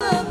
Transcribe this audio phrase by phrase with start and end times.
[0.00, 0.27] of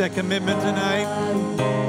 [0.00, 1.79] that commitment tonight?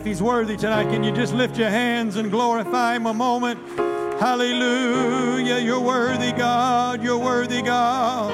[0.00, 3.60] If He's worthy tonight, can you just lift your hands and glorify Him a moment?
[4.18, 5.58] Hallelujah.
[5.58, 7.02] You're worthy, God.
[7.02, 8.32] You're worthy, God.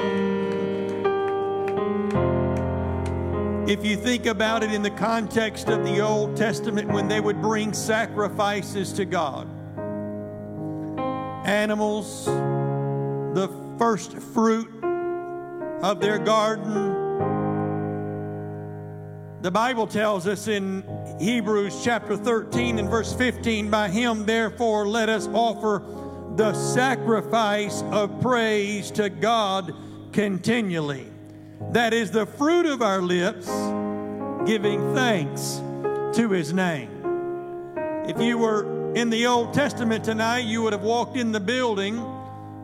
[3.69, 7.43] If you think about it in the context of the Old Testament, when they would
[7.43, 9.49] bring sacrifices to God,
[11.49, 14.73] animals, the first fruit
[15.83, 17.06] of their garden,
[19.47, 20.83] the Bible tells us in
[21.21, 25.85] Hebrews chapter 13 and verse 15, by him therefore let us offer
[26.35, 29.73] the sacrifice of praise to God
[30.13, 31.07] continually.
[31.71, 33.47] That is the fruit of our lips,
[34.49, 35.63] giving thanks
[36.17, 36.91] to his name.
[38.09, 42.05] If you were in the Old Testament tonight, you would have walked in the building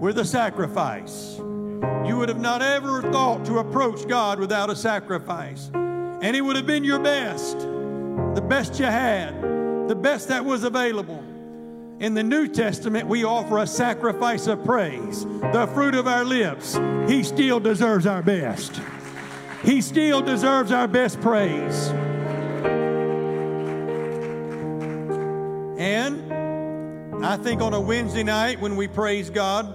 [0.01, 1.37] with a sacrifice.
[1.39, 5.71] You would have not ever thought to approach God without a sacrifice.
[6.23, 9.43] And it would have been your best, the best you had,
[9.89, 11.19] the best that was available.
[11.99, 16.79] In the New Testament, we offer a sacrifice of praise, the fruit of our lips.
[17.09, 18.81] He still deserves our best.
[19.65, 21.89] He still deserves our best praise.
[25.77, 26.33] And
[27.27, 29.75] I think on a Wednesday night when we praise God,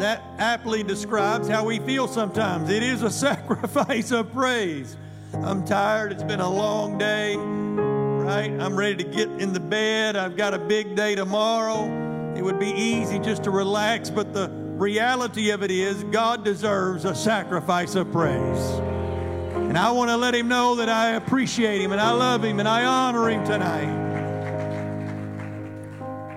[0.00, 2.70] that aptly describes how we feel sometimes.
[2.70, 4.96] It is a sacrifice of praise.
[5.34, 6.12] I'm tired.
[6.12, 8.50] It's been a long day, right?
[8.50, 10.14] I'm ready to get in the bed.
[10.14, 11.86] I've got a big day tomorrow.
[12.36, 17.04] It would be easy just to relax, but the reality of it is God deserves
[17.04, 18.60] a sacrifice of praise.
[19.54, 22.60] And I want to let him know that I appreciate him and I love him
[22.60, 24.00] and I honor him tonight.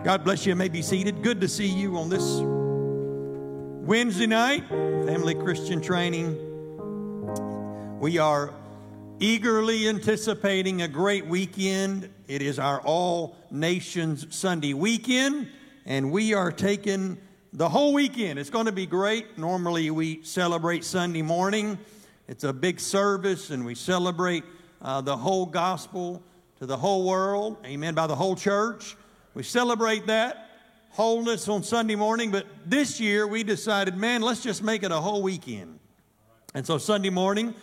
[0.04, 0.52] God bless you.
[0.52, 1.22] You may be seated.
[1.22, 2.40] Good to see you on this
[3.86, 6.40] Wednesday night, Family Christian Training.
[8.00, 8.54] We are
[9.20, 12.10] eagerly anticipating a great weekend.
[12.28, 15.48] It is our All Nations Sunday weekend,
[15.86, 17.18] and we are taking
[17.54, 18.40] the whole weekend.
[18.40, 19.38] It's going to be great.
[19.38, 21.78] Normally, we celebrate Sunday morning,
[22.28, 24.44] it's a big service, and we celebrate
[24.82, 26.22] uh, the whole gospel
[26.60, 28.98] to the whole world, amen, by the whole church.
[29.34, 30.50] We celebrate that
[30.90, 35.00] wholeness on Sunday morning, but this year we decided, man, let's just make it a
[35.00, 35.80] whole weekend.
[36.54, 37.54] And so Sunday morning,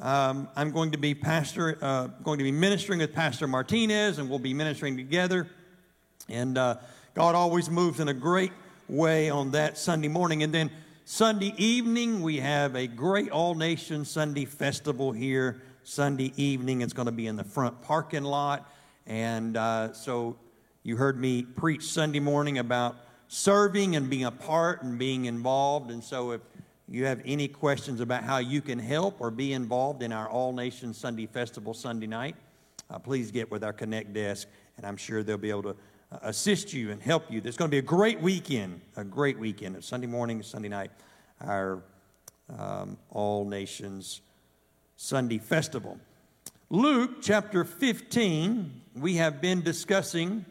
[0.00, 4.30] um, I'm going to be pastor, uh, going to be ministering with Pastor Martinez, and
[4.30, 5.48] we'll be ministering together.
[6.28, 6.76] And uh,
[7.14, 8.52] God always moves in a great
[8.88, 10.44] way on that Sunday morning.
[10.44, 10.70] And then
[11.04, 15.62] Sunday evening, we have a great all nation Sunday festival here.
[15.82, 18.70] Sunday evening, it's going to be in the front parking lot.
[19.06, 20.36] And uh, so
[20.84, 22.94] you heard me preach Sunday morning about
[23.26, 25.90] serving and being a part and being involved.
[25.90, 26.40] And so if
[26.90, 30.52] you have any questions about how you can help or be involved in our All
[30.52, 32.34] Nations Sunday Festival Sunday night,
[32.90, 35.76] uh, please get with our Connect desk, and I'm sure they'll be able to
[36.10, 37.40] uh, assist you and help you.
[37.40, 39.76] There's going to be a great weekend, a great weekend.
[39.76, 40.90] of Sunday morning, Sunday night,
[41.42, 41.82] our
[42.58, 44.22] um, All Nations
[44.96, 45.98] Sunday Festival.
[46.70, 50.44] Luke chapter 15, we have been discussing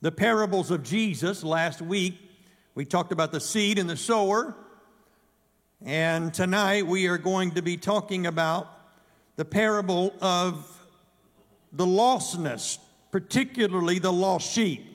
[0.00, 2.18] the parables of Jesus last week.
[2.74, 4.54] We talked about the seed and the sower.
[5.84, 8.66] And tonight we are going to be talking about
[9.36, 10.66] the parable of
[11.70, 12.78] the lostness,
[13.10, 14.86] particularly the lost sheep.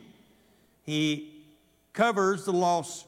[0.82, 1.46] He
[1.94, 3.06] covers the lost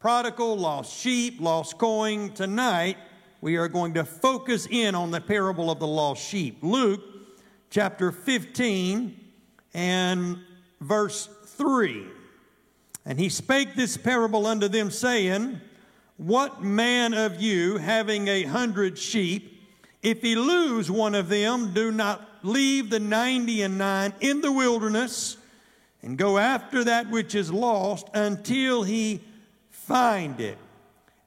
[0.00, 2.34] prodigal, lost sheep, lost coin.
[2.34, 2.98] Tonight
[3.40, 6.58] we are going to focus in on the parable of the lost sheep.
[6.60, 7.00] Luke
[7.70, 9.18] chapter 15
[9.72, 10.40] and
[10.82, 12.15] verse 3.
[13.06, 15.60] And he spake this parable unto them, saying,
[16.16, 19.62] What man of you, having a hundred sheep,
[20.02, 24.50] if he lose one of them, do not leave the ninety and nine in the
[24.50, 25.36] wilderness,
[26.02, 29.20] and go after that which is lost until he
[29.70, 30.58] find it.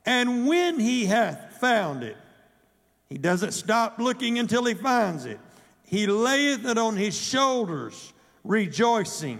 [0.05, 2.17] And when he hath found it,
[3.07, 5.39] he doesn't stop looking until he finds it.
[5.85, 9.39] He layeth it on his shoulders, rejoicing.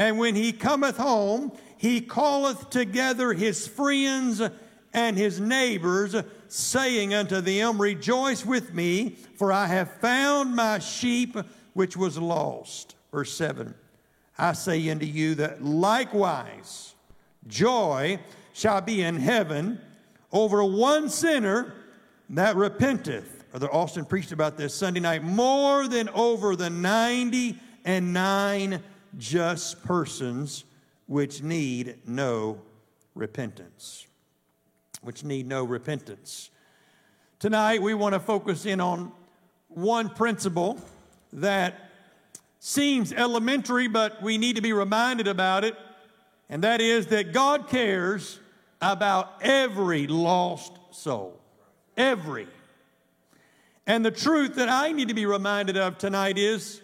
[0.00, 4.40] And when he cometh home, he calleth together his friends
[4.94, 6.16] and his neighbors,
[6.48, 11.36] saying unto them, Rejoice with me, for I have found my sheep
[11.74, 12.94] which was lost.
[13.12, 13.74] Verse 7
[14.38, 16.94] I say unto you that likewise
[17.46, 18.20] joy
[18.54, 19.82] shall be in heaven
[20.32, 21.74] over one sinner
[22.30, 23.50] that repenteth.
[23.50, 28.82] Brother Austin preached about this Sunday night more than over the 90 and nine
[29.18, 30.64] just persons
[31.06, 32.60] which need no
[33.14, 34.06] repentance.
[35.02, 36.50] Which need no repentance.
[37.38, 39.12] Tonight, we want to focus in on
[39.68, 40.78] one principle
[41.32, 41.90] that
[42.58, 45.74] seems elementary, but we need to be reminded about it,
[46.48, 48.38] and that is that God cares
[48.82, 51.40] about every lost soul.
[51.96, 52.46] Every.
[53.86, 56.80] And the truth that I need to be reminded of tonight is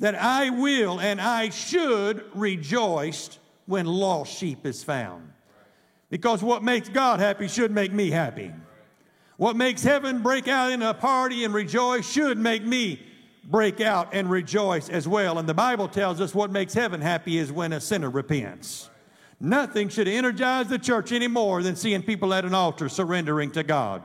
[0.00, 5.32] that I will and I should rejoice when lost sheep is found.
[6.10, 8.52] Because what makes God happy should make me happy.
[9.36, 13.00] What makes heaven break out in a party and rejoice should make me
[13.44, 15.38] break out and rejoice as well.
[15.38, 18.88] And the Bible tells us what makes heaven happy is when a sinner repents.
[19.40, 23.62] Nothing should energize the church any more than seeing people at an altar surrendering to
[23.62, 24.02] God.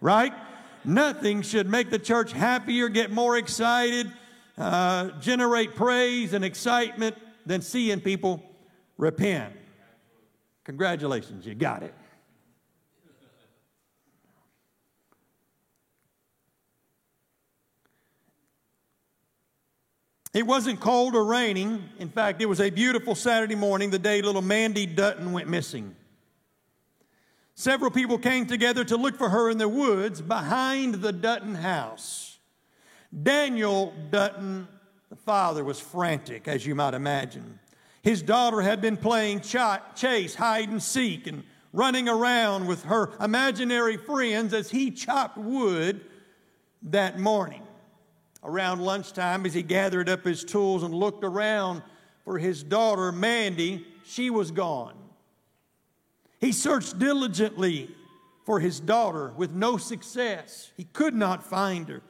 [0.00, 0.32] Right?
[0.84, 4.10] Nothing should make the church happier, get more excited
[4.58, 8.42] uh, generate praise and excitement than seeing people
[8.98, 9.54] repent.
[10.64, 11.94] Congratulations, you got it.
[20.36, 21.88] It wasn't cold or raining.
[21.98, 25.96] In fact, it was a beautiful Saturday morning, the day little Mandy Dutton went missing.
[27.54, 32.35] Several people came together to look for her in the woods behind the Dutton house.
[33.22, 34.68] Daniel Dutton,
[35.08, 37.58] the father, was frantic, as you might imagine.
[38.02, 41.42] His daughter had been playing chase, hide and seek, and
[41.72, 46.04] running around with her imaginary friends as he chopped wood
[46.82, 47.62] that morning.
[48.44, 51.82] Around lunchtime, as he gathered up his tools and looked around
[52.24, 54.94] for his daughter, Mandy, she was gone.
[56.38, 57.90] He searched diligently
[58.44, 60.70] for his daughter with no success.
[60.76, 62.02] He could not find her.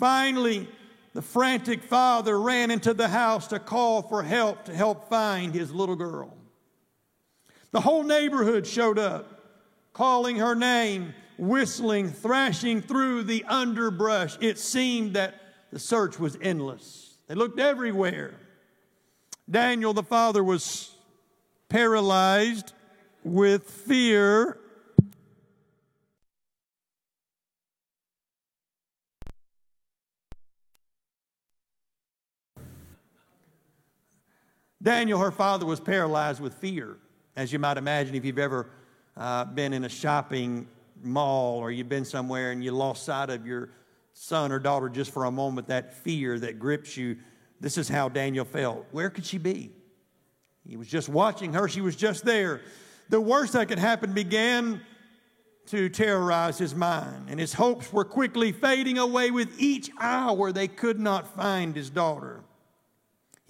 [0.00, 0.66] Finally,
[1.12, 5.70] the frantic father ran into the house to call for help to help find his
[5.72, 6.34] little girl.
[7.70, 9.42] The whole neighborhood showed up,
[9.92, 14.38] calling her name, whistling, thrashing through the underbrush.
[14.40, 15.34] It seemed that
[15.70, 17.18] the search was endless.
[17.28, 18.34] They looked everywhere.
[19.50, 20.94] Daniel, the father, was
[21.68, 22.72] paralyzed
[23.22, 24.59] with fear
[34.82, 36.96] Daniel, her father, was paralyzed with fear,
[37.36, 38.66] as you might imagine if you've ever
[39.16, 40.66] uh, been in a shopping
[41.02, 43.70] mall or you've been somewhere and you lost sight of your
[44.14, 47.18] son or daughter just for a moment, that fear that grips you.
[47.60, 48.86] This is how Daniel felt.
[48.90, 49.70] Where could she be?
[50.66, 52.62] He was just watching her, she was just there.
[53.10, 54.80] The worst that could happen began
[55.66, 60.68] to terrorize his mind, and his hopes were quickly fading away with each hour they
[60.68, 62.42] could not find his daughter.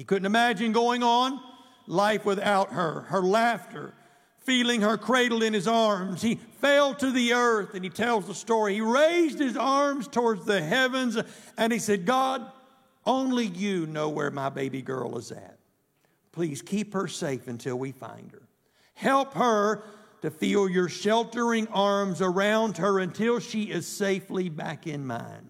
[0.00, 1.38] He couldn't imagine going on
[1.86, 3.92] life without her, her laughter,
[4.38, 6.22] feeling her cradled in his arms.
[6.22, 8.76] He fell to the earth and he tells the story.
[8.76, 11.18] He raised his arms towards the heavens
[11.58, 12.50] and he said, God,
[13.04, 15.58] only you know where my baby girl is at.
[16.32, 18.48] Please keep her safe until we find her.
[18.94, 19.82] Help her
[20.22, 25.49] to feel your sheltering arms around her until she is safely back in mine.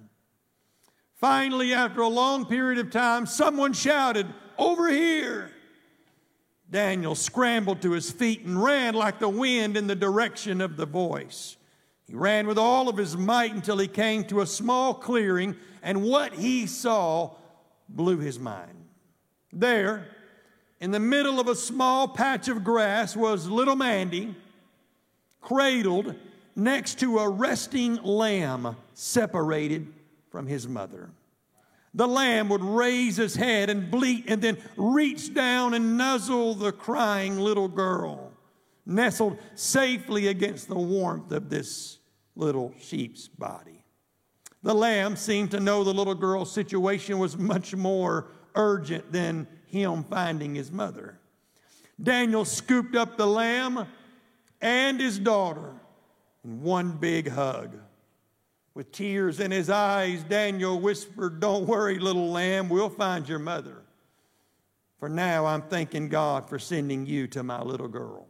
[1.20, 5.50] Finally, after a long period of time, someone shouted, Over here!
[6.70, 10.86] Daniel scrambled to his feet and ran like the wind in the direction of the
[10.86, 11.58] voice.
[12.06, 16.04] He ran with all of his might until he came to a small clearing, and
[16.04, 17.32] what he saw
[17.86, 18.86] blew his mind.
[19.52, 20.06] There,
[20.80, 24.34] in the middle of a small patch of grass, was little Mandy,
[25.42, 26.14] cradled
[26.56, 29.92] next to a resting lamb separated
[30.30, 31.10] from his mother.
[31.92, 36.72] The lamb would raise his head and bleat and then reach down and nuzzle the
[36.72, 38.32] crying little girl,
[38.86, 41.98] nestled safely against the warmth of this
[42.36, 43.84] little sheep's body.
[44.62, 50.04] The lamb seemed to know the little girl's situation was much more urgent than him
[50.04, 51.18] finding his mother.
[52.00, 53.86] Daniel scooped up the lamb
[54.60, 55.72] and his daughter
[56.44, 57.76] in one big hug.
[58.74, 63.82] With tears in his eyes, Daniel whispered, Don't worry, little lamb, we'll find your mother.
[64.98, 68.28] For now, I'm thanking God for sending you to my little girl.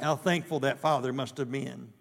[0.00, 1.92] How thankful that father must have been.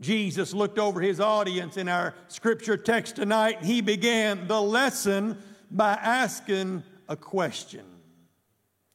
[0.00, 5.38] Jesus looked over his audience in our scripture text tonight, and he began the lesson
[5.70, 7.84] by asking a question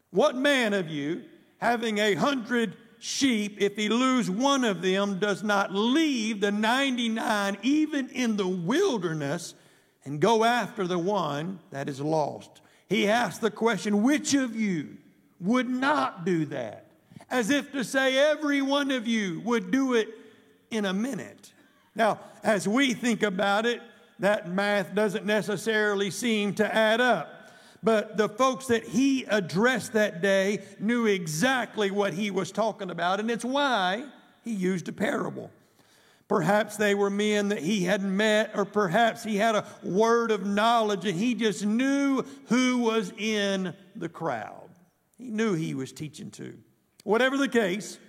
[0.09, 1.23] What man of you,
[1.59, 7.57] having a hundred sheep, if he lose one of them, does not leave the 99
[7.61, 9.53] even in the wilderness
[10.03, 12.61] and go after the one that is lost.
[12.89, 14.97] He asked the question, which of you
[15.39, 16.87] would not do that?
[17.29, 20.09] As if to say, every one of you would do it
[20.71, 21.53] in a minute.
[21.95, 23.81] Now, as we think about it,
[24.19, 27.34] that math doesn't necessarily seem to add up.
[27.83, 33.19] But the folks that he addressed that day knew exactly what he was talking about,
[33.19, 34.05] and it's why
[34.43, 35.51] he used a parable.
[36.27, 40.45] Perhaps they were men that he had met, or perhaps he had a word of
[40.45, 44.69] knowledge and he just knew who was in the crowd.
[45.17, 46.57] He knew he was teaching to.
[47.03, 47.99] Whatever the case,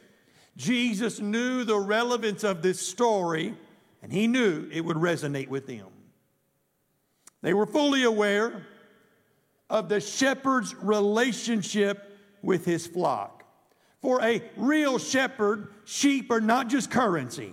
[0.56, 3.54] Jesus knew the relevance of this story
[4.02, 5.88] and he knew it would resonate with them.
[7.42, 8.66] They were fully aware
[9.68, 13.44] of the shepherd's relationship with his flock.
[14.00, 17.52] For a real shepherd, sheep are not just currency.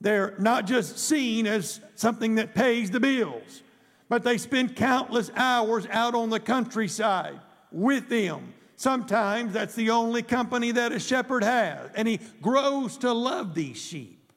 [0.00, 3.62] They're not just seen as something that pays the bills,
[4.08, 7.40] but they spend countless hours out on the countryside
[7.70, 8.54] with them.
[8.76, 13.76] Sometimes that's the only company that a shepherd has, and he grows to love these
[13.76, 14.32] sheep.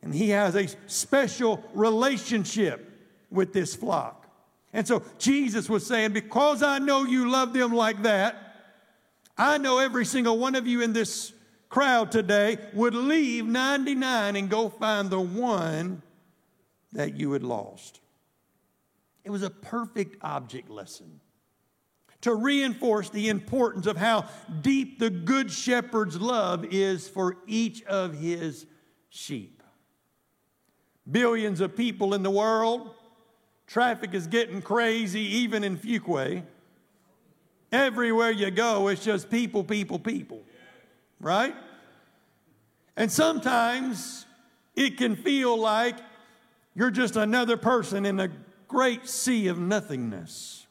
[0.00, 2.88] And he has a special relationship
[3.30, 4.21] with this flock.
[4.72, 8.36] And so Jesus was saying, Because I know you love them like that,
[9.36, 11.32] I know every single one of you in this
[11.68, 16.02] crowd today would leave 99 and go find the one
[16.92, 18.00] that you had lost.
[19.24, 21.20] It was a perfect object lesson
[22.22, 24.26] to reinforce the importance of how
[24.60, 28.66] deep the good shepherd's love is for each of his
[29.10, 29.62] sheep.
[31.10, 32.94] Billions of people in the world
[33.66, 36.42] Traffic is getting crazy even in Fuquay.
[37.70, 40.42] Everywhere you go, it's just people, people, people.
[41.20, 41.54] Right?
[42.96, 44.26] And sometimes
[44.76, 45.96] it can feel like
[46.74, 48.30] you're just another person in a
[48.68, 50.66] great sea of nothingness.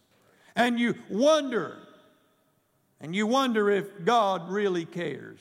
[0.56, 1.78] And you wonder,
[3.00, 5.40] and you wonder if God really cares.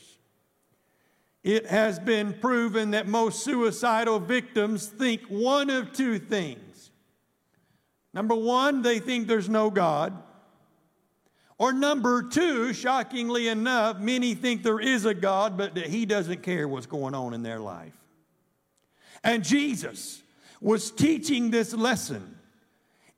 [1.42, 6.69] It has been proven that most suicidal victims think one of two things
[8.12, 10.20] Number one, they think there's no God.
[11.58, 16.42] Or number two, shockingly enough, many think there is a God, but that He doesn't
[16.42, 17.92] care what's going on in their life.
[19.22, 20.22] And Jesus
[20.60, 22.36] was teaching this lesson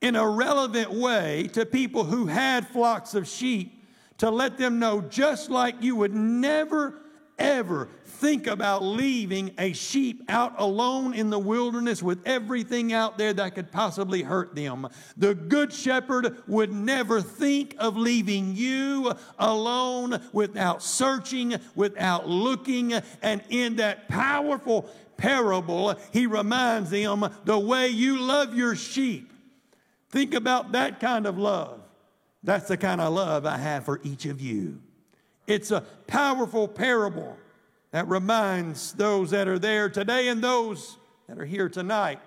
[0.00, 3.84] in a relevant way to people who had flocks of sheep
[4.18, 7.00] to let them know just like you would never,
[7.38, 7.88] ever
[8.22, 13.54] think about leaving a sheep out alone in the wilderness with everything out there that
[13.54, 14.88] could possibly hurt them.
[15.18, 23.42] The good shepherd would never think of leaving you alone without searching, without looking, and
[23.50, 24.88] in that powerful
[25.18, 29.32] parable, he reminds them the way you love your sheep
[30.12, 31.80] Think about that kind of love.
[32.44, 34.80] That's the kind of love I have for each of you.
[35.46, 37.36] It's a powerful parable
[37.92, 40.96] that reminds those that are there today and those
[41.28, 42.18] that are here tonight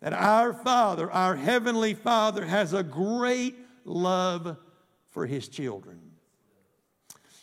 [0.00, 4.56] that our Father, our Heavenly Father, has a great love
[5.10, 6.00] for His children.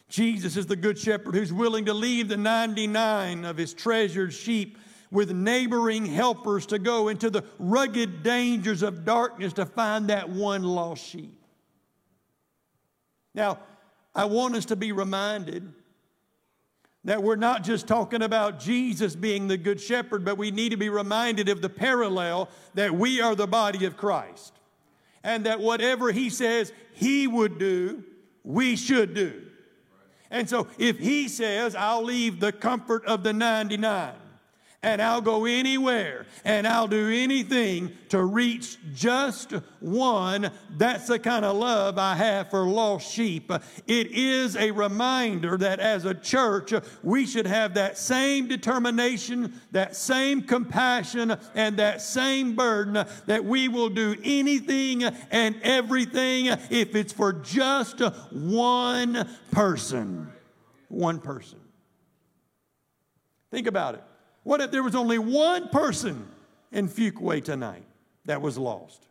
[0.07, 4.77] Jesus is the Good Shepherd who's willing to leave the 99 of His treasured sheep
[5.12, 10.63] with neighboring helpers to go into the rugged dangers of darkness to find that one
[10.63, 11.39] lost sheep.
[13.35, 13.59] Now,
[14.15, 15.73] I want us to be reminded
[17.05, 20.77] that we're not just talking about Jesus being the good shepherd, but we need to
[20.77, 24.53] be reminded of the parallel that we are the body of Christ.
[25.24, 28.03] And that whatever he says he would do,
[28.43, 29.41] we should do.
[30.31, 34.13] And so if he says, I'll leave the comfort of the 99,
[34.84, 40.52] and I'll go anywhere and I'll do anything to reach just one.
[40.78, 43.52] That's the kind of love I have for lost sheep.
[43.88, 49.96] It is a reminder that as a church, we should have that same determination, that
[49.96, 57.13] same compassion, and that same burden that we will do anything and everything if it's
[57.13, 58.00] for just
[58.32, 60.28] one person.
[60.90, 61.60] One person.
[63.50, 64.04] Think about it.
[64.43, 66.27] What if there was only one person
[66.71, 67.85] in Fuquay tonight
[68.25, 69.07] that was lost?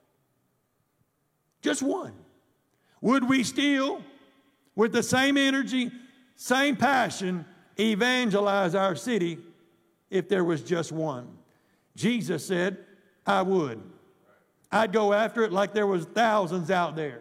[1.62, 2.12] Just one.
[3.00, 4.02] Would we still,
[4.76, 5.90] with the same energy,
[6.36, 7.44] same passion,
[7.78, 9.38] evangelize our city
[10.10, 11.28] if there was just one?
[11.96, 12.78] Jesus said,
[13.26, 13.82] I would.
[14.70, 17.20] I'd go after it like there was thousands out there.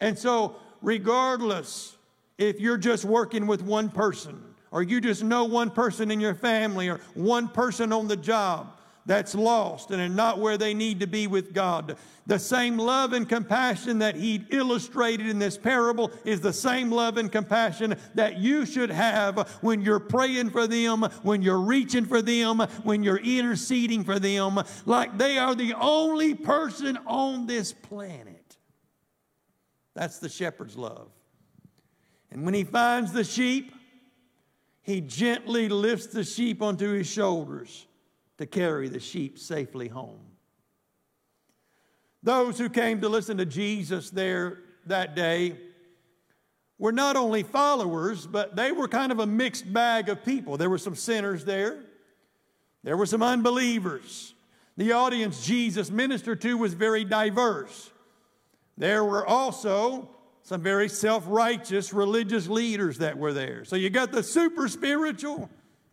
[0.00, 1.96] And so, regardless
[2.38, 6.34] if you're just working with one person, or you just know one person in your
[6.34, 11.00] family or one person on the job that's lost and are not where they need
[11.00, 11.96] to be with God.
[12.26, 17.16] The same love and compassion that he illustrated in this parable is the same love
[17.16, 22.22] and compassion that you should have when you're praying for them, when you're reaching for
[22.22, 28.58] them, when you're interceding for them, like they are the only person on this planet.
[29.94, 31.10] That's the shepherd's love.
[32.30, 33.72] And when he finds the sheep,
[34.82, 37.86] he gently lifts the sheep onto his shoulders
[38.38, 40.20] to carry the sheep safely home.
[42.22, 45.56] Those who came to listen to Jesus there that day
[46.78, 50.56] were not only followers, but they were kind of a mixed bag of people.
[50.56, 51.82] There were some sinners there,
[52.82, 54.34] there were some unbelievers.
[54.76, 57.90] The audience Jesus ministered to was very diverse.
[58.78, 60.08] There were also
[60.42, 63.64] some very self righteous religious leaders that were there.
[63.64, 65.50] So you got the super spiritual,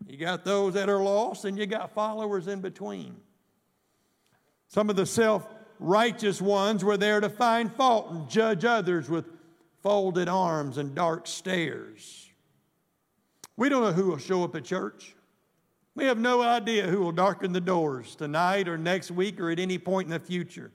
[0.08, 3.16] you got those that are lost, and you got followers in between.
[4.68, 5.48] Some of the self
[5.80, 9.26] righteous ones were there to find fault and judge others with
[9.84, 12.30] folded arms and dark stares.
[13.56, 15.16] We don't know who will show up at church.
[15.96, 19.60] We have no idea who will darken the doors tonight or next week or at
[19.60, 20.72] any point in the future.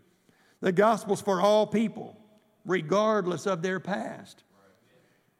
[0.60, 2.16] The gospel's for all people
[2.64, 4.42] regardless of their past.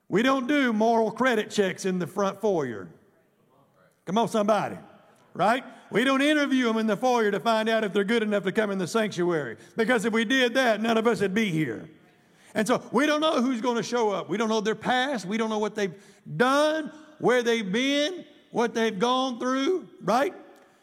[0.09, 2.89] We don't do moral credit checks in the front foyer.
[4.05, 4.77] Come on, somebody.
[5.35, 5.65] Right?
[5.91, 8.53] We don't interview them in the foyer to find out if they're good enough to
[8.53, 9.57] come in the sanctuary.
[9.77, 11.89] Because if we did that, none of us would be here.
[12.55, 14.29] And so we don't know who's going to show up.
[14.29, 15.25] We don't know their past.
[15.25, 15.95] We don't know what they've
[16.37, 20.35] done, where they've been, what they've gone through, right?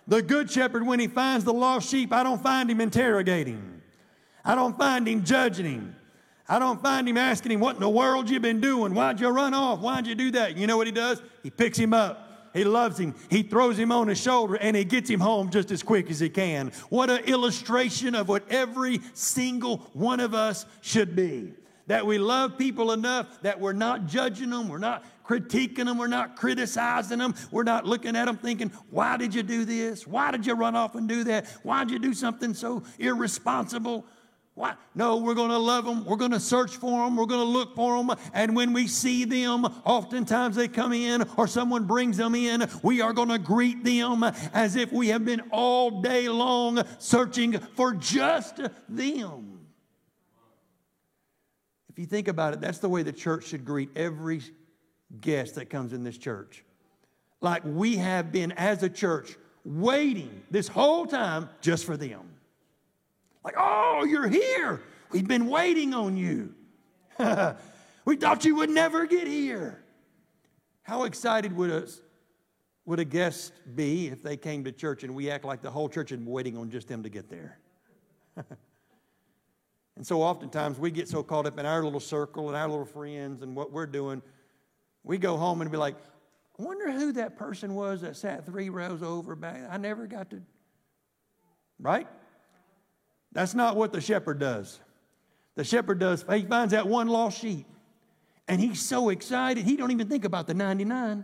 [0.07, 3.81] The good shepherd, when he finds the lost sheep, I don't find him interrogating.
[4.43, 5.95] I don't find him judging him.
[6.49, 8.95] I don't find him asking him, What in the world you been doing?
[8.95, 9.79] Why'd you run off?
[9.79, 10.57] Why'd you do that?
[10.57, 11.21] You know what he does?
[11.43, 12.25] He picks him up.
[12.53, 13.13] He loves him.
[13.29, 16.19] He throws him on his shoulder and he gets him home just as quick as
[16.19, 16.71] he can.
[16.89, 21.53] What an illustration of what every single one of us should be.
[21.85, 26.07] That we love people enough that we're not judging them, we're not critiquing them, we're
[26.07, 30.07] not criticizing them, we're not looking at them thinking, Why did you do this?
[30.07, 31.45] Why did you run off and do that?
[31.61, 34.05] Why did you do something so irresponsible?
[34.59, 34.73] Why?
[34.93, 36.03] No, we're going to love them.
[36.03, 37.15] We're going to search for them.
[37.15, 38.17] We're going to look for them.
[38.33, 42.99] And when we see them, oftentimes they come in or someone brings them in, we
[42.99, 44.21] are going to greet them
[44.53, 49.61] as if we have been all day long searching for just them.
[51.87, 54.41] If you think about it, that's the way the church should greet every
[55.21, 56.65] guest that comes in this church.
[57.39, 62.28] Like we have been as a church waiting this whole time just for them.
[63.43, 64.81] Like, oh, you're here.
[65.11, 66.53] We've been waiting on you.
[68.05, 69.83] we thought you would never get here.
[70.83, 71.87] How excited would a,
[72.85, 75.89] would a guest be if they came to church and we act like the whole
[75.89, 77.59] church had been waiting on just them to get there?
[79.95, 82.85] and so oftentimes we get so caught up in our little circle and our little
[82.85, 84.21] friends and what we're doing,
[85.03, 85.95] we go home and be like,
[86.59, 89.61] I wonder who that person was that sat three rows over back.
[89.69, 90.41] I never got to.
[91.79, 92.07] Right?
[93.31, 94.79] That's not what the shepherd does.
[95.55, 97.65] The shepherd does, he finds that one lost sheep.
[98.47, 101.23] And he's so excited, he don't even think about the 99.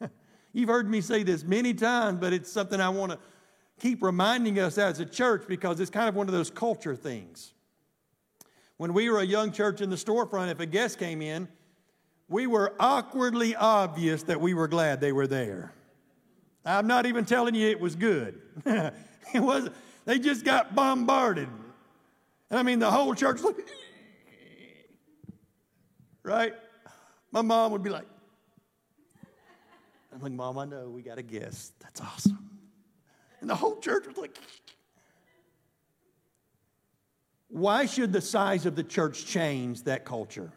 [0.52, 3.18] You've heard me say this many times, but it's something I want to
[3.80, 7.52] keep reminding us as a church because it's kind of one of those culture things.
[8.76, 11.48] When we were a young church in the storefront, if a guest came in,
[12.28, 15.72] we were awkwardly obvious that we were glad they were there.
[16.64, 18.40] I'm not even telling you it was good.
[18.66, 19.70] it was
[20.08, 21.50] they just got bombarded.
[22.48, 23.42] And I mean, the whole church
[26.22, 26.54] right?
[27.30, 28.06] My mom would be like,
[30.10, 31.74] I'm like, Mom, I know we got a guest.
[31.80, 32.38] That's awesome.
[33.42, 34.38] And the whole church was like,
[37.48, 40.50] why should the size of the church change that culture?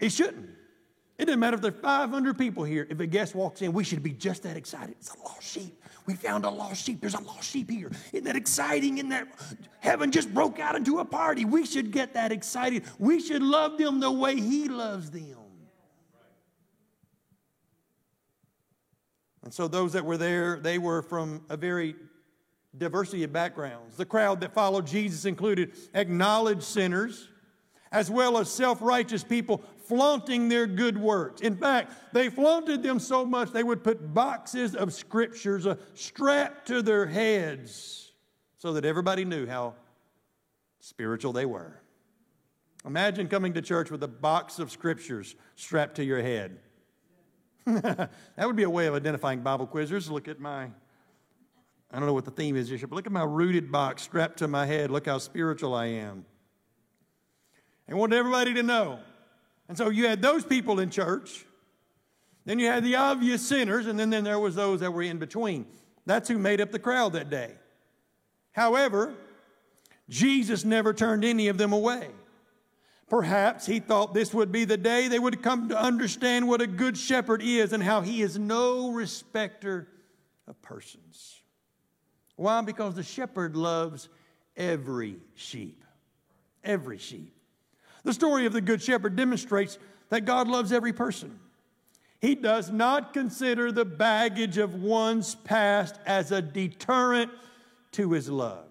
[0.00, 0.50] It shouldn't.
[1.18, 2.86] It doesn't matter if there there's 500 people here.
[2.90, 4.96] If a guest walks in, we should be just that excited.
[4.98, 5.78] It's a lost sheep.
[6.06, 7.00] We found a lost sheep.
[7.00, 7.90] There's a lost sheep here.
[8.12, 8.98] Isn't that exciting?
[8.98, 9.28] Isn't that
[9.80, 11.44] heaven just broke out into a party?
[11.44, 12.84] We should get that excited.
[12.98, 15.36] We should love them the way He loves them.
[19.44, 21.96] And so those that were there, they were from a very
[22.78, 23.96] diversity of backgrounds.
[23.96, 27.28] The crowd that followed Jesus included acknowledged sinners,
[27.90, 31.42] as well as self righteous people flaunting their good works.
[31.42, 36.68] In fact, they flaunted them so much they would put boxes of scriptures uh, strapped
[36.68, 38.12] to their heads
[38.56, 39.74] so that everybody knew how
[40.80, 41.78] spiritual they were.
[42.86, 46.58] Imagine coming to church with a box of scriptures strapped to your head.
[47.66, 50.08] that would be a way of identifying Bible quizzers.
[50.10, 50.64] Look at my,
[51.90, 54.02] I don't know what the theme is this year, but look at my rooted box
[54.02, 54.90] strapped to my head.
[54.90, 56.24] Look how spiritual I am.
[57.86, 58.98] And want everybody to know.
[59.68, 61.46] And so you had those people in church.
[62.44, 65.18] Then you had the obvious sinners, and then, then there was those that were in
[65.18, 65.66] between.
[66.06, 67.52] That's who made up the crowd that day.
[68.52, 69.14] However,
[70.08, 72.08] Jesus never turned any of them away.
[73.08, 76.66] Perhaps he thought this would be the day they would come to understand what a
[76.66, 79.86] good shepherd is and how he is no respecter
[80.48, 81.42] of persons.
[82.36, 82.62] Why?
[82.62, 84.08] Because the shepherd loves
[84.56, 85.84] every sheep.
[86.64, 87.34] Every sheep.
[88.04, 91.38] The story of the Good Shepherd demonstrates that God loves every person.
[92.20, 97.30] He does not consider the baggage of one's past as a deterrent
[97.92, 98.66] to his love.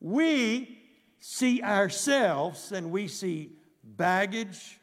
[0.00, 0.78] We
[1.20, 4.78] see ourselves and we see baggage,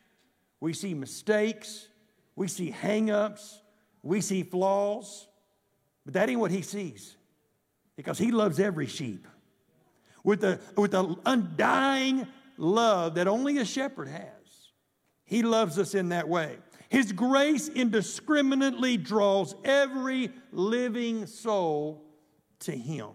[0.60, 1.88] we see mistakes,
[2.36, 3.62] we see hang-ups,
[4.04, 5.28] we see flaws,
[6.04, 7.16] but that ain't what he sees
[7.96, 9.28] because he loves every sheep
[10.24, 14.32] with the, with the undying love that only a shepherd has.
[15.24, 16.58] He loves us in that way.
[16.90, 22.04] His grace indiscriminately draws every living soul
[22.60, 23.10] to Him.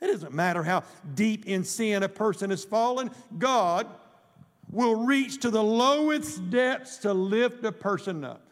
[0.00, 3.86] It doesn't matter how deep in sin a person has fallen, God
[4.70, 8.42] will reach to the lowest depths to lift a person up.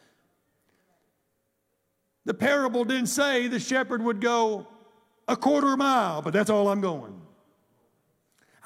[2.25, 4.65] The parable didn't say the shepherd would go
[5.27, 7.21] a quarter mile, but that's all I'm going.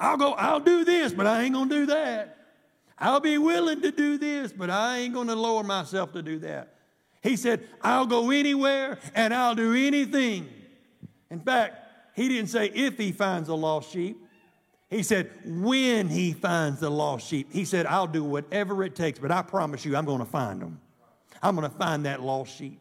[0.00, 2.38] I'll go, I'll do this, but I ain't gonna do that.
[2.98, 6.74] I'll be willing to do this, but I ain't gonna lower myself to do that.
[7.22, 10.48] He said, I'll go anywhere and I'll do anything.
[11.30, 11.76] In fact,
[12.16, 14.18] he didn't say if he finds a lost sheep.
[14.88, 17.52] He said, when he finds the lost sheep.
[17.52, 20.60] He said, I'll do whatever it takes, but I promise you, I'm going to find
[20.60, 20.80] them.
[21.40, 22.80] I'm going to find that lost sheep.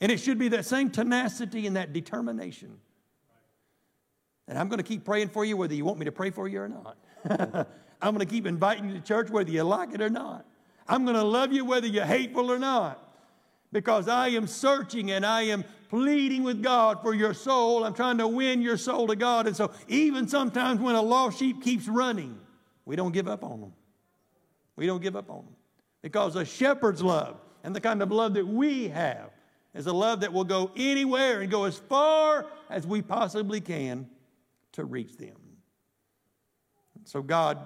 [0.00, 2.78] And it should be that same tenacity and that determination.
[4.48, 6.48] And I'm going to keep praying for you whether you want me to pray for
[6.48, 6.96] you or not.
[8.00, 10.46] I'm going to keep inviting you to church whether you like it or not.
[10.88, 13.04] I'm going to love you whether you're hateful or not.
[13.70, 17.84] Because I am searching and I am pleading with God for your soul.
[17.84, 19.46] I'm trying to win your soul to God.
[19.46, 22.38] And so, even sometimes when a lost sheep keeps running,
[22.86, 23.72] we don't give up on them.
[24.76, 25.56] We don't give up on them.
[26.00, 29.30] Because a shepherd's love and the kind of love that we have
[29.74, 34.08] is a love that will go anywhere and go as far as we possibly can
[34.78, 35.34] to reach them.
[37.04, 37.58] So God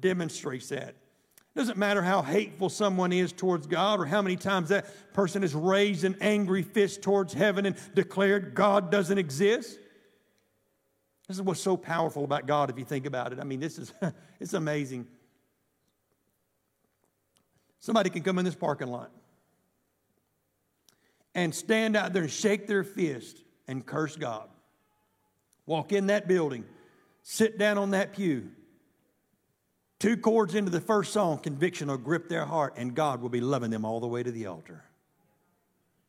[0.00, 0.88] demonstrates that.
[0.88, 5.42] It doesn't matter how hateful someone is towards God or how many times that person
[5.42, 9.78] has raised an angry fist towards heaven and declared God doesn't exist.
[11.28, 13.38] This is what's so powerful about God if you think about it.
[13.38, 13.92] I mean, this is
[14.40, 15.06] it's amazing.
[17.80, 19.10] Somebody can come in this parking lot
[21.34, 24.48] and stand out there and shake their fist and curse God.
[25.66, 26.64] Walk in that building,
[27.22, 28.50] sit down on that pew,
[29.98, 33.40] Two chords into the first song, conviction will grip their heart, and God will be
[33.40, 34.84] loving them all the way to the altar.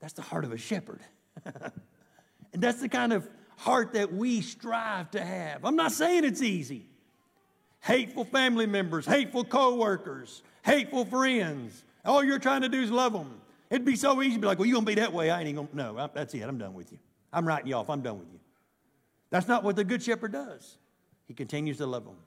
[0.01, 0.99] That's the heart of a shepherd.
[1.45, 5.63] and that's the kind of heart that we strive to have.
[5.63, 6.85] I'm not saying it's easy.
[7.79, 11.85] Hateful family members, hateful coworkers, hateful friends.
[12.03, 13.39] All you're trying to do is love them.
[13.69, 15.29] It'd be so easy to be like, well, you're going to be that way.
[15.29, 15.75] I ain't going to.
[15.75, 16.41] No, that's it.
[16.41, 16.99] I'm done with you.
[17.31, 17.89] I'm writing you off.
[17.89, 18.39] I'm done with you.
[19.29, 20.77] That's not what the Good Shepherd does.
[21.27, 22.17] He continues to love them.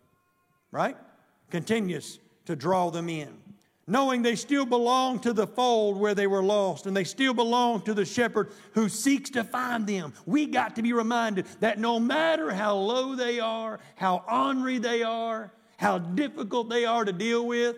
[0.70, 0.96] Right?
[1.50, 3.36] continues to draw them in.
[3.86, 7.82] Knowing they still belong to the fold where they were lost, and they still belong
[7.82, 10.12] to the shepherd who seeks to find them.
[10.26, 15.02] We got to be reminded that no matter how low they are, how ornery they
[15.02, 17.76] are, how difficult they are to deal with,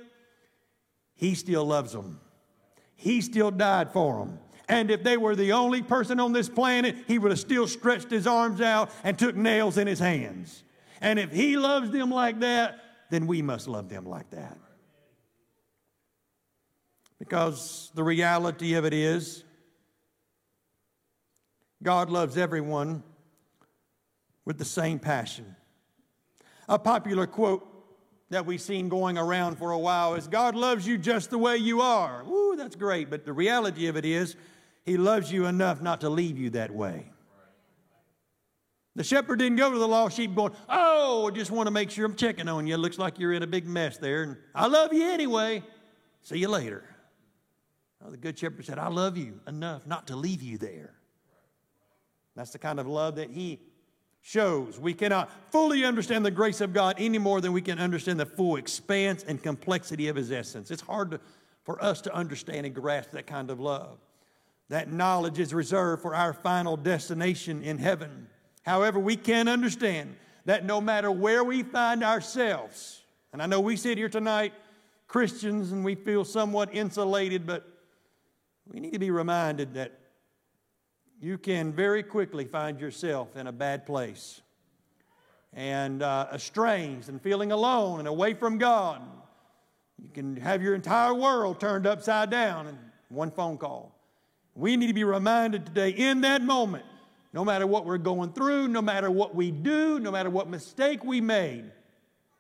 [1.15, 2.21] He still loves them.
[2.95, 4.39] He still died for them.
[4.69, 8.11] And if they were the only person on this planet, He would have still stretched
[8.11, 10.63] His arms out and took nails in His hands.
[11.01, 12.79] And if He loves them like that,
[13.11, 14.57] then we must love them like that.
[17.19, 19.45] Because the reality of it is,
[21.83, 23.03] God loves everyone
[24.45, 25.57] with the same passion.
[26.69, 27.69] A popular quote
[28.31, 31.59] that we've seen going around for a while is God loves you just the way
[31.59, 32.25] you are.
[32.25, 33.11] Woo, that's great.
[33.11, 34.37] But the reality of it is,
[34.85, 37.13] He loves you enough not to leave you that way.
[38.95, 41.91] The shepherd didn't go to the lost sheep going, Oh, I just want to make
[41.91, 42.75] sure I'm checking on you.
[42.75, 44.23] It Looks like you're in a big mess there.
[44.23, 45.63] And I love you anyway.
[46.23, 46.85] See you later.
[48.07, 50.95] The good shepherd said, I love you enough not to leave you there.
[52.35, 53.61] That's the kind of love that he
[54.21, 54.79] shows.
[54.79, 58.27] We cannot fully understand the grace of God any more than we can understand the
[58.27, 60.71] full expanse and complexity of his essence.
[60.71, 61.21] It's hard to,
[61.65, 63.99] for us to understand and grasp that kind of love.
[64.69, 68.29] That knowledge is reserved for our final destination in heaven.
[68.63, 73.77] However, we can understand that no matter where we find ourselves, and I know we
[73.77, 74.53] sit here tonight,
[75.09, 77.69] Christians, and we feel somewhat insulated, but
[78.67, 79.99] we need to be reminded that
[81.21, 84.41] you can very quickly find yourself in a bad place
[85.53, 89.03] and uh, estranged and feeling alone and away from God.
[90.03, 93.95] You can have your entire world turned upside down in one phone call.
[94.55, 96.85] We need to be reminded today in that moment
[97.33, 101.03] no matter what we're going through, no matter what we do, no matter what mistake
[101.05, 101.65] we made,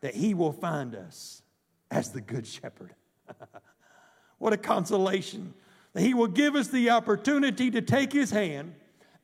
[0.00, 1.42] that He will find us
[1.90, 2.94] as the Good Shepherd.
[4.38, 5.54] what a consolation
[5.94, 8.74] that He will give us the opportunity to take His hand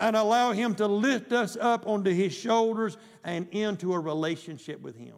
[0.00, 4.96] and allow Him to lift us up onto His shoulders and into a relationship with
[4.96, 5.16] Him.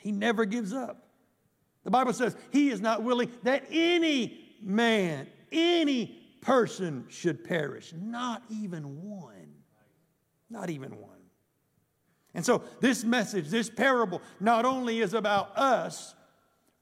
[0.00, 1.06] He never gives up.
[1.84, 8.42] The Bible says He is not willing that any man, any person should perish, not
[8.48, 9.54] even one.
[10.48, 11.10] Not even one.
[12.34, 16.14] And so, this message, this parable, not only is about us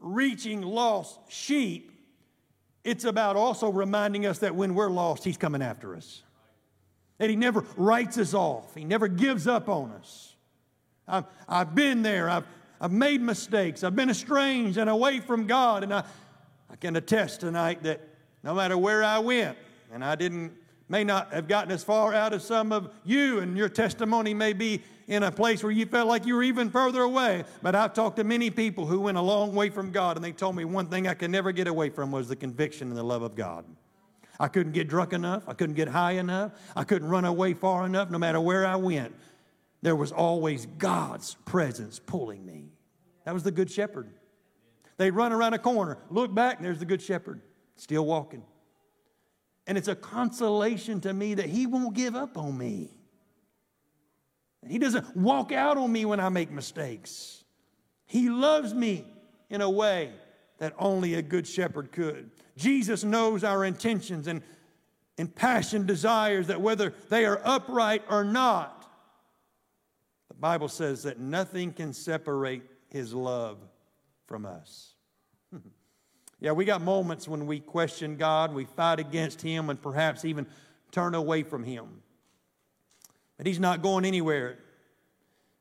[0.01, 1.93] reaching lost sheep,
[2.83, 6.23] it's about also reminding us that when we're lost, He's coming after us.
[7.19, 10.35] That He never writes us off, He never gives up on us.
[11.07, 12.47] I've, I've been there, I've,
[12.81, 16.05] I've made mistakes, I've been estranged and away from God, and I,
[16.69, 18.01] I can attest tonight that
[18.45, 19.57] no matter where I went,
[19.91, 20.53] and I didn't,
[20.91, 24.53] may not have gotten as far out as some of you, and your testimony may
[24.53, 27.45] be in a place where you felt like you were even further away.
[27.63, 30.33] But I've talked to many people who went a long way from God, and they
[30.33, 33.03] told me one thing I could never get away from was the conviction and the
[33.03, 33.65] love of God.
[34.39, 35.45] I couldn't get drunk enough.
[35.49, 36.53] I couldn't get high enough.
[36.77, 38.11] I couldn't run away far enough.
[38.11, 39.15] No matter where I went,
[39.81, 42.73] there was always God's presence pulling me.
[43.25, 44.11] That was the Good Shepherd.
[44.99, 47.41] They'd run around a corner, look back, and there's the Good Shepherd
[47.77, 48.43] still walking.
[49.67, 52.91] And it's a consolation to me that He won't give up on me.
[54.69, 57.45] He doesn't walk out on me when I make mistakes.
[58.07, 59.05] He loves me
[59.51, 60.13] in a way
[60.59, 62.31] that only a good shepherd could.
[62.57, 64.43] Jesus knows our intentions and,
[65.19, 68.89] and passion desires that whether they are upright or not,
[70.29, 73.59] the Bible says that nothing can separate his love
[74.27, 74.94] from us.
[76.45, 80.47] Yeah, we got moments when we question God, we fight against Him, and perhaps even
[80.93, 82.03] turn away from Him.
[83.39, 84.59] But He's not going anywhere.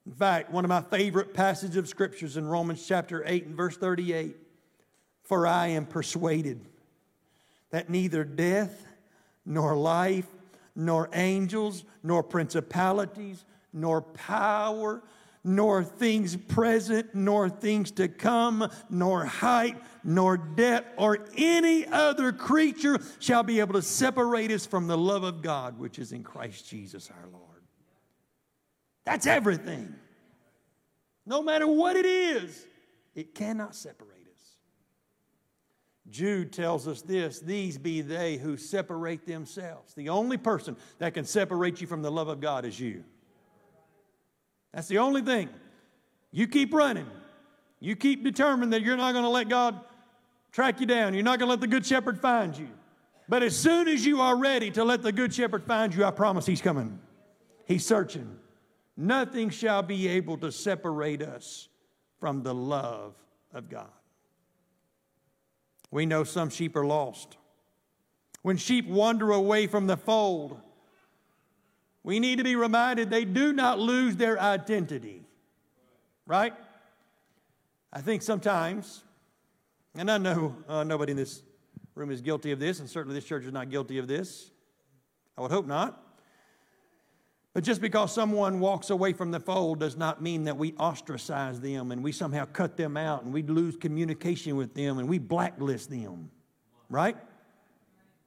[0.06, 3.78] In fact, one of my favorite passages of scriptures in Romans chapter 8 and verse
[3.78, 4.36] 38
[5.24, 6.60] For I am persuaded
[7.70, 8.86] that neither death,
[9.46, 10.28] nor life,
[10.76, 15.02] nor angels, nor principalities, nor power,
[15.44, 23.00] nor things present, nor things to come, nor height, nor depth, or any other creature
[23.20, 26.70] shall be able to separate us from the love of God which is in Christ
[26.70, 27.44] Jesus our Lord.
[29.06, 29.94] That's everything.
[31.26, 32.66] No matter what it is,
[33.16, 34.56] it cannot separate us.
[36.10, 39.94] Jude tells us this these be they who separate themselves.
[39.94, 43.04] The only person that can separate you from the love of God is you.
[44.74, 45.50] That's the only thing.
[46.32, 47.08] You keep running.
[47.80, 49.80] You keep determined that you're not going to let God
[50.52, 51.14] track you down.
[51.14, 52.70] You're not going to let the Good Shepherd find you.
[53.30, 56.12] But as soon as you are ready to let the Good Shepherd find you, I
[56.12, 57.00] promise He's coming.
[57.66, 58.38] He's searching.
[58.98, 61.70] Nothing shall be able to separate us
[62.20, 63.16] from the love
[63.54, 63.90] of God.
[65.92, 67.38] We know some sheep are lost.
[68.42, 70.60] When sheep wander away from the fold,
[72.04, 75.24] we need to be reminded they do not lose their identity.
[76.26, 76.54] Right?
[77.92, 79.04] I think sometimes,
[79.96, 81.44] and I know uh, nobody in this
[81.96, 84.52] room is guilty of this, and certainly this church is not guilty of this.
[85.38, 86.00] I would hope not.
[87.54, 91.62] But just because someone walks away from the fold does not mean that we ostracize
[91.62, 95.20] them and we somehow cut them out and we lose communication with them and we
[95.20, 96.32] blacklist them.
[96.90, 97.16] Right?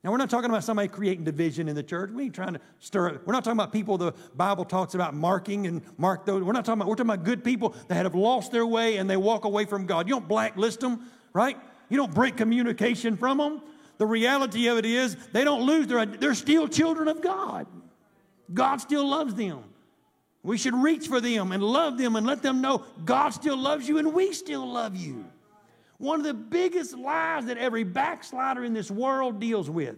[0.07, 2.12] Now, we're not talking about somebody creating division in the church.
[2.12, 3.27] We ain't trying to stir it.
[3.27, 6.45] We're not talking about people the Bible talks about marking and mark those.
[6.45, 9.11] We're not talking about, we're talking about good people that have lost their way and
[9.11, 10.07] they walk away from God.
[10.07, 11.59] You don't blacklist them, right?
[11.88, 13.62] You don't break communication from them.
[13.99, 17.66] The reality of it is they don't lose their, they're still children of God.
[18.55, 19.64] God still loves them.
[20.45, 23.88] We should reach for them and love them and let them know God still loves
[23.88, 25.25] you and we still love you.
[25.98, 29.96] One of the biggest lies that every backslider in this world deals with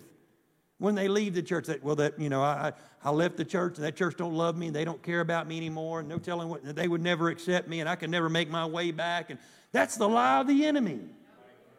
[0.79, 1.67] when they leave the church.
[1.67, 4.57] That, well, that, you know, I, I left the church and that church don't love
[4.57, 7.29] me and they don't care about me anymore and no telling what, they would never
[7.31, 9.31] accept me and I can never make my way back.
[9.31, 9.39] And
[9.73, 11.01] that's the lie of the enemy.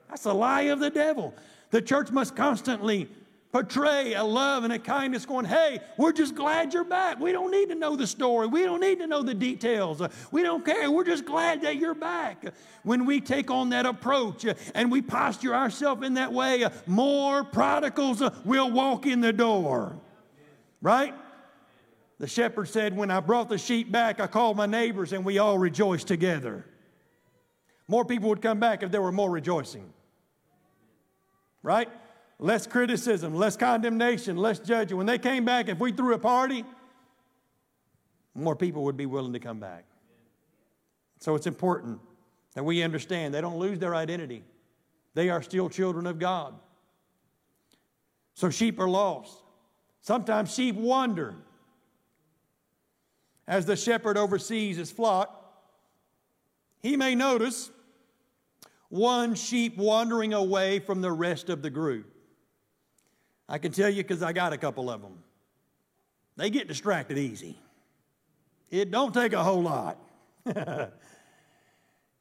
[0.10, 1.34] That's the lie of the devil.
[1.72, 3.08] The church must constantly
[3.52, 7.20] portray a love and a kindness going, hey, we're just glad you're back.
[7.20, 8.48] We don't need to know the story.
[8.48, 10.02] We don't need to know the details.
[10.32, 10.92] We don't care.
[10.92, 12.44] We're just glad that you're back.
[12.84, 18.22] When we take on that approach and we posture ourselves in that way, more prodigals
[18.46, 19.98] will walk in the door.
[20.82, 21.14] Right?
[22.20, 25.40] The shepherd said, When I brought the sheep back, I called my neighbors and we
[25.40, 26.66] all rejoiced together.
[27.88, 29.92] More people would come back if there were more rejoicing.
[31.64, 31.90] Right?
[32.40, 34.98] Less criticism, less condemnation, less judging.
[34.98, 36.64] When they came back, if we threw a party,
[38.34, 39.86] more people would be willing to come back.
[41.20, 42.00] So it's important
[42.54, 44.44] that we understand they don't lose their identity.
[45.14, 46.56] They are still children of God.
[48.36, 49.38] So sheep are lost.
[50.02, 51.36] Sometimes sheep wander.
[53.46, 55.36] As the shepherd oversees his flock,
[56.82, 57.70] he may notice
[58.88, 62.06] one sheep wandering away from the rest of the group.
[63.50, 65.24] I can tell you because I got a couple of them.
[66.38, 67.58] They get distracted easy.
[68.70, 69.98] It don't take a whole lot.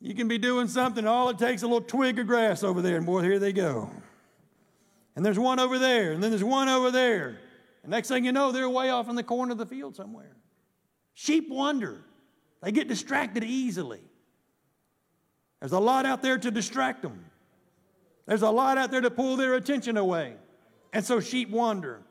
[0.00, 2.96] you can be doing something, all it takes a little twig of grass over there,
[2.96, 3.90] and boy, here they go.
[5.14, 7.38] And there's one over there, and then there's one over there.
[7.82, 10.34] And next thing you know, they're way off in the corner of the field somewhere.
[11.12, 12.00] Sheep wander,
[12.62, 14.00] they get distracted easily.
[15.60, 17.26] There's a lot out there to distract them,
[18.24, 20.34] there's a lot out there to pull their attention away.
[20.92, 22.02] And so sheep wander.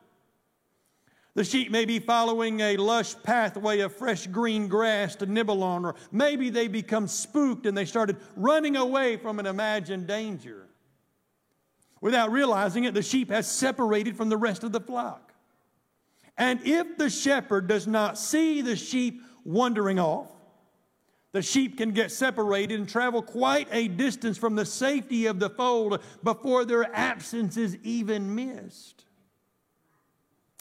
[1.33, 5.85] The sheep may be following a lush pathway of fresh green grass to nibble on,
[5.85, 10.67] or maybe they become spooked and they started running away from an imagined danger.
[12.01, 15.33] Without realizing it, the sheep has separated from the rest of the flock.
[16.37, 20.31] And if the shepherd does not see the sheep wandering off,
[21.37, 25.51] the sheep can get separated and travel quite a distance from the safety of the
[25.51, 29.05] fold before their absence is even missed.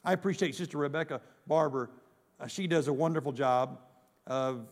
[0.04, 1.88] I appreciate Sister Rebecca Barber.
[2.38, 3.78] Uh, she does a wonderful job
[4.26, 4.66] of,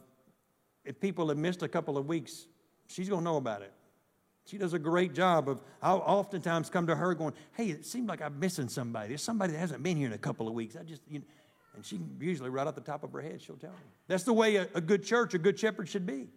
[0.85, 2.49] if people have missed a couple of weeks,
[2.87, 3.73] she's going to know about it.
[4.45, 8.11] She does a great job of, I'll oftentimes come to her going, hey, it seems
[8.11, 9.09] like I'm missing somebody.
[9.09, 10.77] There's somebody that hasn't been here in a couple of weeks.
[10.77, 11.25] I just, you know,
[11.75, 13.77] and she usually, right off the top of her head, she'll tell me.
[14.07, 16.29] That's the way a, a good church, a good shepherd should be.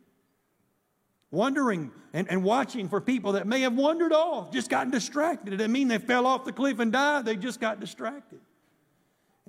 [1.29, 5.53] Wondering and, and watching for people that may have wandered off, just gotten distracted.
[5.53, 8.39] It doesn't mean they fell off the cliff and died, they just got distracted.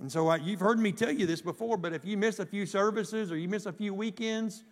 [0.01, 2.47] And so I, you've heard me tell you this before, but if you miss a
[2.47, 4.65] few services or you miss a few weekends,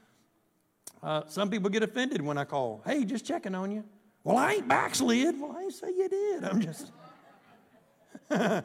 [1.02, 2.82] uh, some people get offended when I call.
[2.84, 3.84] Hey, just checking on you.
[4.24, 5.40] Well, I ain't backslid.
[5.40, 6.44] Well, I ain't say you did.
[6.44, 6.90] I'm just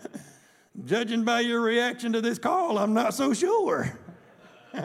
[0.86, 2.78] judging by your reaction to this call.
[2.78, 4.00] I'm not so sure.
[4.74, 4.84] oh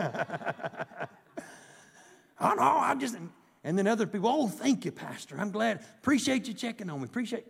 [2.41, 3.17] no, I just.
[3.65, 5.37] And then other people, oh, thank you, Pastor.
[5.39, 5.81] I'm glad.
[5.99, 7.05] Appreciate you checking on me.
[7.05, 7.47] Appreciate.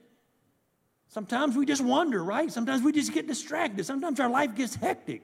[1.08, 2.50] Sometimes we just wonder, right?
[2.50, 3.84] Sometimes we just get distracted.
[3.84, 5.22] Sometimes our life gets hectic.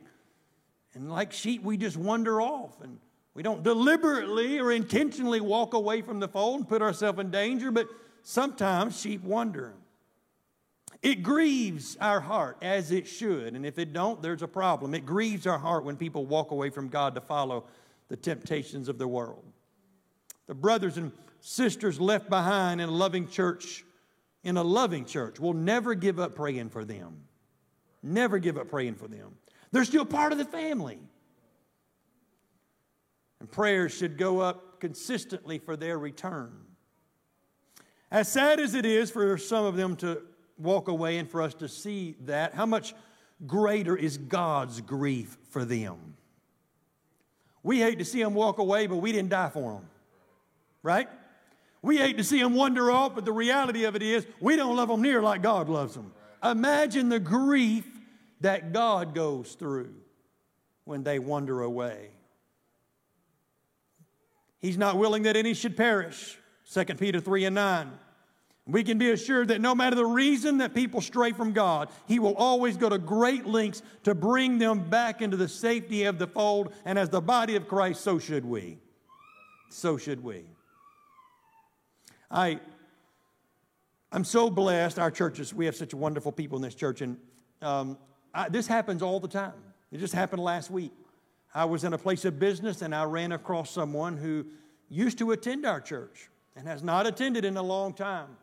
[0.94, 2.80] And like sheep, we just wander off.
[2.82, 2.98] And
[3.34, 7.70] we don't deliberately or intentionally walk away from the fold and put ourselves in danger,
[7.70, 7.88] but
[8.22, 9.72] sometimes sheep wander.
[11.02, 14.94] It grieves our heart as it should, and if it don't, there's a problem.
[14.94, 17.64] It grieves our heart when people walk away from God to follow
[18.08, 19.42] the temptations of the world.
[20.46, 23.84] The brothers and sisters left behind in a loving church,
[24.44, 27.24] in a loving church, will never give up praying for them.
[28.02, 29.36] Never give up praying for them.
[29.72, 30.98] They're still part of the family.
[33.40, 36.52] And prayers should go up consistently for their return.
[38.10, 40.22] As sad as it is for some of them to
[40.62, 42.94] walk away and for us to see that, how much
[43.46, 46.14] greater is God's grief for them?
[47.62, 49.88] We hate to see them walk away, but we didn't die for them,
[50.82, 51.08] right?
[51.80, 54.76] We hate to see them wander off, but the reality of it is we don't
[54.76, 56.12] love them near like God loves them.
[56.42, 57.86] Imagine the grief
[58.40, 59.94] that God goes through
[60.84, 62.10] when they wander away.
[64.58, 66.38] He's not willing that any should perish.
[66.72, 67.92] 2 Peter 3 and 9.
[68.72, 72.18] We can be assured that no matter the reason that people stray from God, He
[72.18, 76.26] will always go to great lengths to bring them back into the safety of the
[76.26, 76.72] fold.
[76.86, 78.78] And as the body of Christ, so should we.
[79.68, 80.46] So should we.
[82.30, 82.60] I,
[84.10, 84.98] I'm so blessed.
[84.98, 87.02] Our churches, we have such wonderful people in this church.
[87.02, 87.18] And
[87.60, 87.98] um,
[88.32, 89.52] I, this happens all the time.
[89.90, 90.92] It just happened last week.
[91.54, 94.46] I was in a place of business and I ran across someone who
[94.88, 98.38] used to attend our church and has not attended in a long time.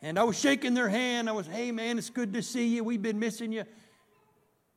[0.00, 1.28] And I was shaking their hand.
[1.28, 2.84] I was, hey man, it's good to see you.
[2.84, 3.64] We've been missing you.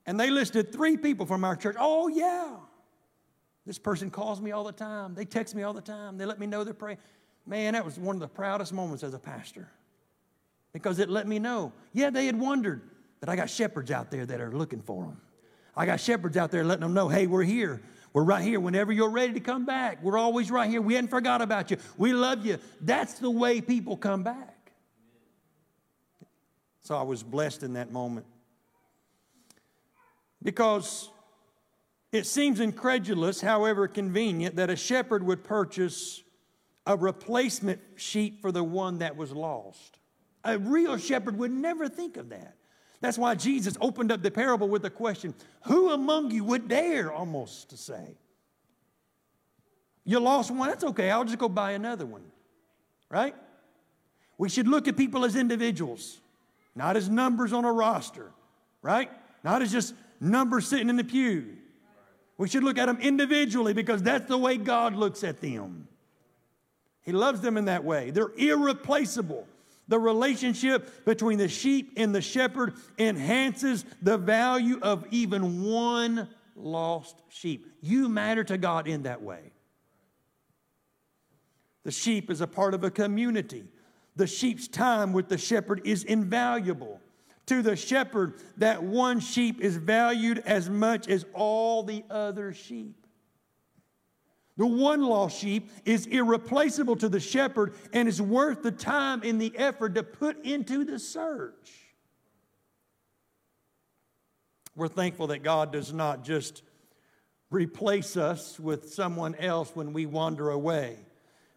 [0.05, 1.75] And they listed three people from our church.
[1.79, 2.55] Oh, yeah.
[3.65, 5.13] This person calls me all the time.
[5.13, 6.17] They text me all the time.
[6.17, 6.97] They let me know they're praying.
[7.45, 9.67] Man, that was one of the proudest moments as a pastor
[10.73, 11.71] because it let me know.
[11.93, 12.81] Yeah, they had wondered,
[13.19, 15.21] but I got shepherds out there that are looking for them.
[15.75, 17.81] I got shepherds out there letting them know, hey, we're here.
[18.13, 20.03] We're right here whenever you're ready to come back.
[20.03, 20.81] We're always right here.
[20.81, 21.77] We hadn't forgot about you.
[21.97, 22.57] We love you.
[22.81, 24.50] That's the way people come back.
[26.81, 28.25] So I was blessed in that moment.
[30.43, 31.09] Because
[32.11, 36.23] it seems incredulous, however convenient, that a shepherd would purchase
[36.85, 39.99] a replacement sheep for the one that was lost.
[40.43, 42.55] A real shepherd would never think of that.
[43.01, 45.33] That's why Jesus opened up the parable with the question
[45.65, 48.17] Who among you would dare almost to say,
[50.05, 50.69] You lost one?
[50.69, 51.09] That's okay.
[51.09, 52.23] I'll just go buy another one.
[53.09, 53.35] Right?
[54.37, 56.20] We should look at people as individuals,
[56.75, 58.31] not as numbers on a roster.
[58.81, 59.11] Right?
[59.43, 61.57] Not as just numbers sitting in the pew.
[62.37, 65.87] We should look at them individually because that's the way God looks at them.
[67.01, 68.11] He loves them in that way.
[68.11, 69.47] They're irreplaceable.
[69.87, 77.21] The relationship between the sheep and the shepherd enhances the value of even one lost
[77.29, 77.67] sheep.
[77.81, 79.51] You matter to God in that way.
[81.83, 83.65] The sheep is a part of a community.
[84.15, 86.99] The sheep's time with the shepherd is invaluable.
[87.47, 92.95] To the shepherd, that one sheep is valued as much as all the other sheep.
[94.57, 99.41] The one lost sheep is irreplaceable to the shepherd and is worth the time and
[99.41, 101.71] the effort to put into the search.
[104.75, 106.63] We're thankful that God does not just
[107.49, 110.97] replace us with someone else when we wander away.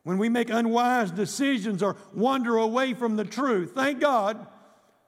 [0.05, 4.47] When we make unwise decisions or wander away from the truth, thank God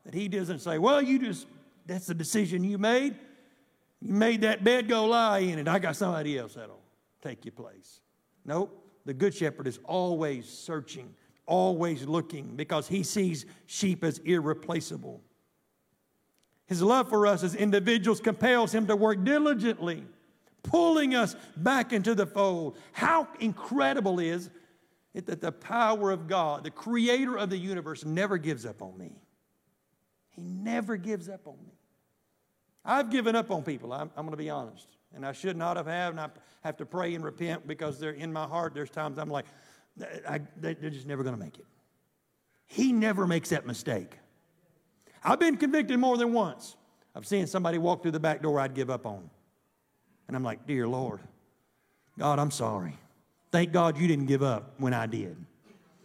[0.04, 1.46] that He doesn't say, Well, you just,
[1.86, 3.14] that's the decision you made.
[4.00, 5.68] You made that bed, go lie in it.
[5.68, 6.82] I got somebody else that'll
[7.22, 8.00] take your place.
[8.44, 8.82] Nope.
[9.04, 11.14] The good shepherd is always searching,
[11.46, 15.20] always looking, because he sees sheep as irreplaceable.
[16.66, 20.04] His love for us as individuals compels him to work diligently,
[20.62, 22.76] pulling us back into the fold.
[22.92, 24.50] How incredible is
[25.24, 29.12] that the power of God, the creator of the universe, never gives up on me?
[30.28, 31.72] He never gives up on me.
[32.84, 35.76] I've given up on people, I'm, I'm going to be honest and I should not
[35.76, 36.28] have and I
[36.62, 38.74] have to pray and repent because they're in my heart.
[38.74, 39.46] There's times I'm like,
[40.28, 41.64] I, they're just never going to make it.
[42.66, 44.18] He never makes that mistake.
[45.24, 46.76] I've been convicted more than once
[47.14, 49.30] of seeing somebody walk through the back door I'd give up on.
[50.28, 51.20] And I'm like, Dear Lord,
[52.18, 52.98] God, I'm sorry.
[53.52, 55.36] Thank God you didn't give up when I did.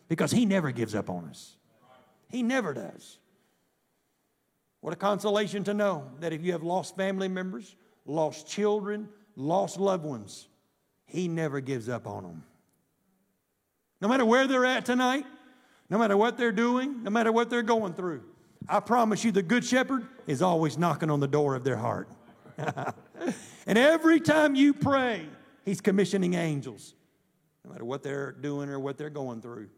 [0.07, 1.55] Because He never gives up on us.
[2.29, 3.17] He never does.
[4.81, 7.75] What a consolation to know that if you have lost family members,
[8.05, 10.47] lost children, lost loved ones,
[11.05, 12.43] He never gives up on them.
[14.01, 15.25] No matter where they're at tonight,
[15.89, 18.23] no matter what they're doing, no matter what they're going through,
[18.67, 22.09] I promise you the Good Shepherd is always knocking on the door of their heart.
[23.67, 25.27] and every time you pray,
[25.63, 26.95] He's commissioning angels,
[27.65, 29.69] no matter what they're doing or what they're going through.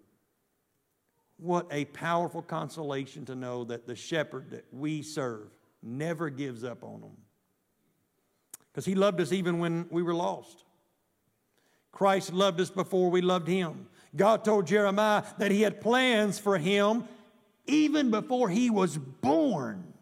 [1.37, 5.49] What a powerful consolation to know that the shepherd that we serve
[5.81, 7.17] never gives up on them.
[8.71, 10.63] Because he loved us even when we were lost.
[11.91, 13.87] Christ loved us before we loved him.
[14.15, 17.03] God told Jeremiah that he had plans for him
[17.65, 19.93] even before he was born.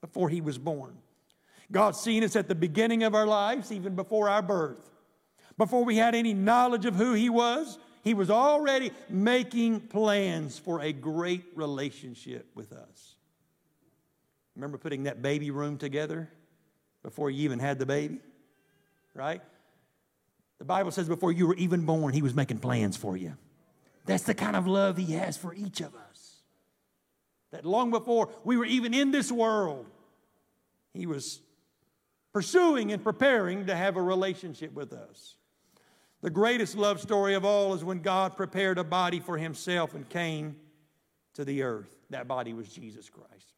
[0.00, 0.96] Before he was born.
[1.70, 4.87] God's seen us at the beginning of our lives, even before our birth.
[5.58, 10.80] Before we had any knowledge of who he was, he was already making plans for
[10.80, 13.16] a great relationship with us.
[14.54, 16.30] Remember putting that baby room together
[17.02, 18.20] before you even had the baby?
[19.14, 19.42] Right?
[20.58, 23.36] The Bible says before you were even born, he was making plans for you.
[24.06, 26.36] That's the kind of love he has for each of us.
[27.50, 29.86] That long before we were even in this world,
[30.94, 31.40] he was
[32.32, 35.34] pursuing and preparing to have a relationship with us.
[36.20, 40.08] The greatest love story of all is when God prepared a body for himself and
[40.08, 40.56] came
[41.34, 41.94] to the earth.
[42.10, 43.54] That body was Jesus Christ.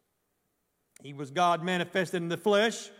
[1.01, 2.91] He was God manifested in the flesh.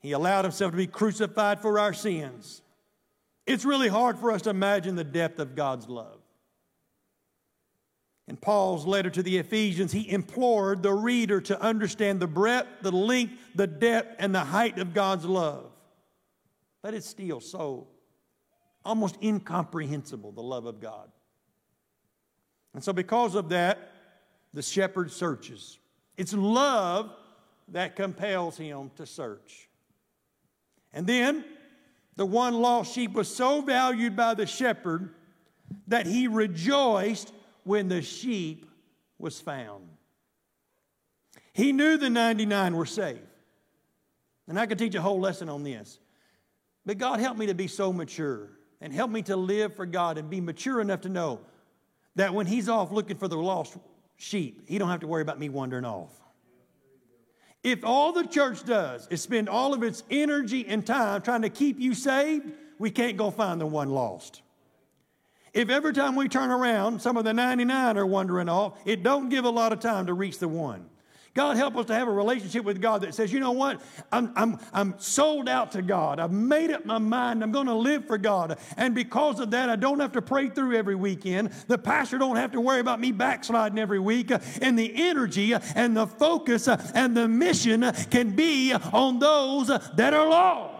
[0.00, 2.62] He allowed himself to be crucified for our sins.
[3.46, 6.20] It's really hard for us to imagine the depth of God's love.
[8.28, 12.92] In Paul's letter to the Ephesians, he implored the reader to understand the breadth, the
[12.92, 15.70] length, the depth, and the height of God's love.
[16.82, 17.88] But it's still so
[18.88, 21.10] almost incomprehensible, the love of God.
[22.72, 23.92] And so, because of that,
[24.54, 25.78] the shepherd searches.
[26.16, 27.10] It's love
[27.68, 29.68] that compels him to search.
[30.94, 31.44] And then,
[32.16, 35.14] the one lost sheep was so valued by the shepherd
[35.86, 37.30] that he rejoiced
[37.64, 38.64] when the sheep
[39.18, 39.86] was found.
[41.52, 43.18] He knew the 99 were safe.
[44.48, 45.98] And I could teach a whole lesson on this.
[46.86, 50.18] But God helped me to be so mature and help me to live for God
[50.18, 51.40] and be mature enough to know
[52.16, 53.76] that when He's off looking for the lost
[54.16, 56.10] sheep, He don't have to worry about me wandering off.
[57.62, 61.50] If all the church does is spend all of its energy and time trying to
[61.50, 64.42] keep you saved, we can't go find the one lost.
[65.52, 69.28] If every time we turn around, some of the 99 are wandering off, it don't
[69.28, 70.86] give a lot of time to reach the one.
[71.38, 73.80] God help us to have a relationship with God that says, you know what?
[74.10, 76.18] I'm, I'm, I'm sold out to God.
[76.18, 77.44] I've made up my mind.
[77.44, 78.58] I'm going to live for God.
[78.76, 81.52] And because of that, I don't have to pray through every weekend.
[81.68, 84.32] The pastor don't have to worry about me backsliding every week.
[84.60, 90.28] And the energy and the focus and the mission can be on those that are
[90.28, 90.77] lost.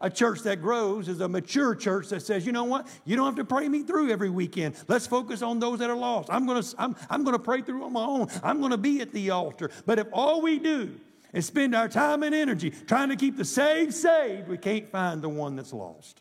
[0.00, 2.86] A church that grows is a mature church that says, you know what?
[3.06, 4.76] You don't have to pray me through every weekend.
[4.88, 6.28] Let's focus on those that are lost.
[6.30, 8.28] I'm going to, I'm, I'm going to pray through on my own.
[8.42, 9.70] I'm going to be at the altar.
[9.86, 11.00] But if all we do
[11.32, 15.22] is spend our time and energy trying to keep the saved saved, we can't find
[15.22, 16.20] the one that's lost.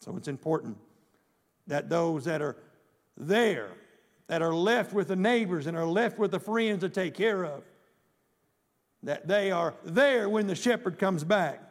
[0.00, 0.76] So it's important
[1.68, 2.56] that those that are
[3.16, 3.70] there,
[4.26, 7.44] that are left with the neighbors and are left with the friends to take care
[7.44, 7.62] of,
[9.04, 11.62] that they are there when the shepherd comes back.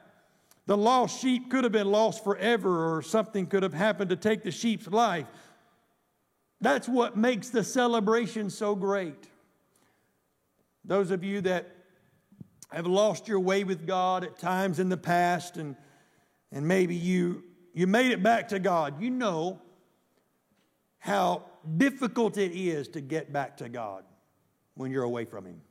[0.70, 4.44] The lost sheep could have been lost forever, or something could have happened to take
[4.44, 5.26] the sheep's life.
[6.62, 9.32] That's what makes the celebration so great.
[10.86, 11.76] Those of you that
[12.72, 15.76] have lost your way with God at times in the past, and,
[16.52, 19.60] and maybe you, you made it back to God, you know
[21.00, 21.46] how
[21.78, 24.04] difficult it is to get back to God
[24.76, 25.62] when you're away from Him.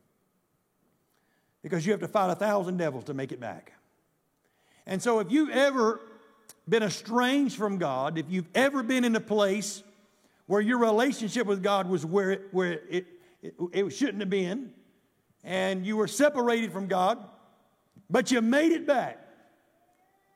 [1.63, 3.71] Because you have to fight a thousand devils to make it back.
[4.89, 6.01] And so, if you've ever
[6.67, 9.83] been estranged from God, if you've ever been in a place
[10.47, 13.05] where your relationship with God was where it, where it,
[13.43, 14.71] it, it shouldn't have been,
[15.43, 17.19] and you were separated from God,
[18.09, 19.23] but you made it back,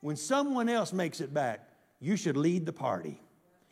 [0.01, 1.68] when someone else makes it back,
[1.99, 3.20] you should lead the party.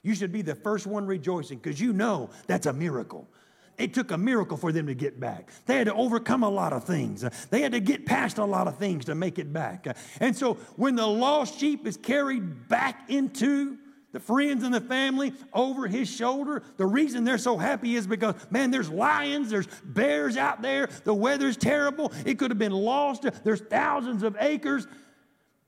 [0.01, 3.27] You should be the first one rejoicing because you know that's a miracle.
[3.81, 5.51] It took a miracle for them to get back.
[5.65, 7.25] They had to overcome a lot of things.
[7.49, 9.87] They had to get past a lot of things to make it back.
[10.19, 13.77] And so when the lost sheep is carried back into
[14.11, 16.63] the friends and the family over his shoulder.
[16.75, 21.13] The reason they're so happy is because, man, there's lions, there's bears out there, the
[21.13, 24.85] weather's terrible, it could have been lost, there's thousands of acres,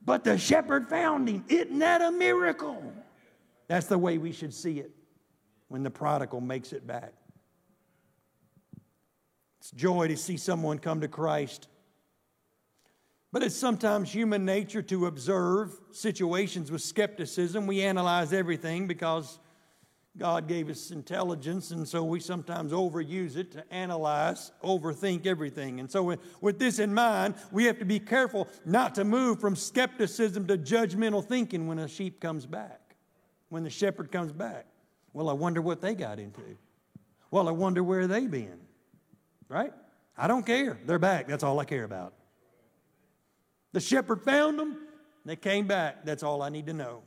[0.03, 1.45] but the shepherd found him.
[1.47, 2.91] Isn't that a miracle?
[3.69, 4.91] That's the way we should see it
[5.69, 7.13] when the prodigal makes it back.
[9.63, 11.69] It's joy to see someone come to Christ.
[13.31, 17.65] But it's sometimes human nature to observe situations with skepticism.
[17.65, 19.39] We analyze everything because
[20.17, 25.79] God gave us intelligence, and so we sometimes overuse it to analyze, overthink everything.
[25.79, 29.55] And so, with this in mind, we have to be careful not to move from
[29.55, 32.97] skepticism to judgmental thinking when a sheep comes back,
[33.47, 34.65] when the shepherd comes back.
[35.13, 36.57] Well, I wonder what they got into.
[37.31, 38.59] Well, I wonder where they've been
[39.53, 39.73] right?
[40.17, 40.77] I don't care.
[40.85, 41.27] They're back.
[41.27, 42.13] That's all I care about.
[43.71, 44.77] The shepherd found them.
[45.25, 46.05] They came back.
[46.05, 47.03] That's all I need to know.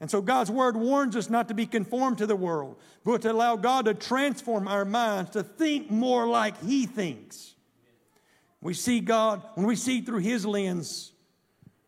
[0.00, 3.32] And so God's word warns us not to be conformed to the world, but to
[3.32, 7.54] allow God to transform our minds to think more like He thinks.
[8.60, 11.12] We see God, when we see through His lens,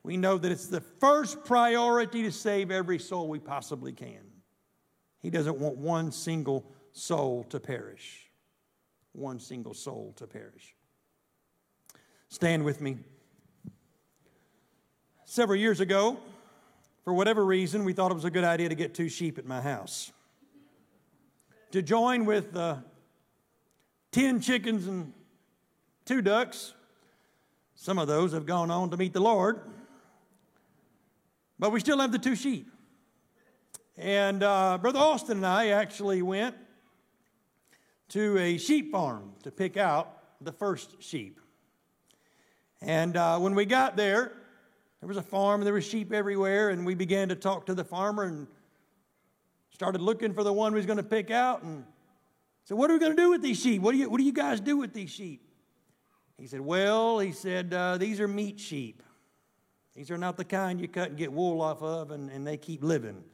[0.03, 4.21] we know that it's the first priority to save every soul we possibly can.
[5.21, 8.28] He doesn't want one single soul to perish
[9.13, 10.75] one single soul to perish.
[12.29, 12.99] Stand with me.
[15.25, 16.19] Several years ago,
[17.05, 19.47] for whatever reason, we thought it was a good idea to get two sheep at
[19.47, 20.13] my house.
[21.73, 22.77] To join with uh,
[24.13, 25.13] 10 chickens and
[26.05, 26.75] two ducks.
[27.75, 29.61] Some of those have gone on to meet the Lord.
[31.59, 32.71] But we still have the two sheep.
[33.97, 36.55] And uh, Brother Austin and I actually went
[38.09, 41.41] to a sheep farm to pick out the first sheep.
[42.81, 44.33] And uh, when we got there,
[45.01, 47.75] there was a farm, and there were sheep everywhere, and we began to talk to
[47.75, 48.47] the farmer and
[49.71, 51.63] started looking for the one we was going to pick out.
[51.63, 51.85] And
[52.65, 53.81] said, "What are we going to do with these sheep?
[53.83, 55.43] What do you What do you guys do with these sheep?"
[56.37, 59.03] He said, "Well, he said uh, these are meat sheep.
[59.95, 62.57] These are not the kind you cut and get wool off of, and, and they
[62.57, 63.25] keep living.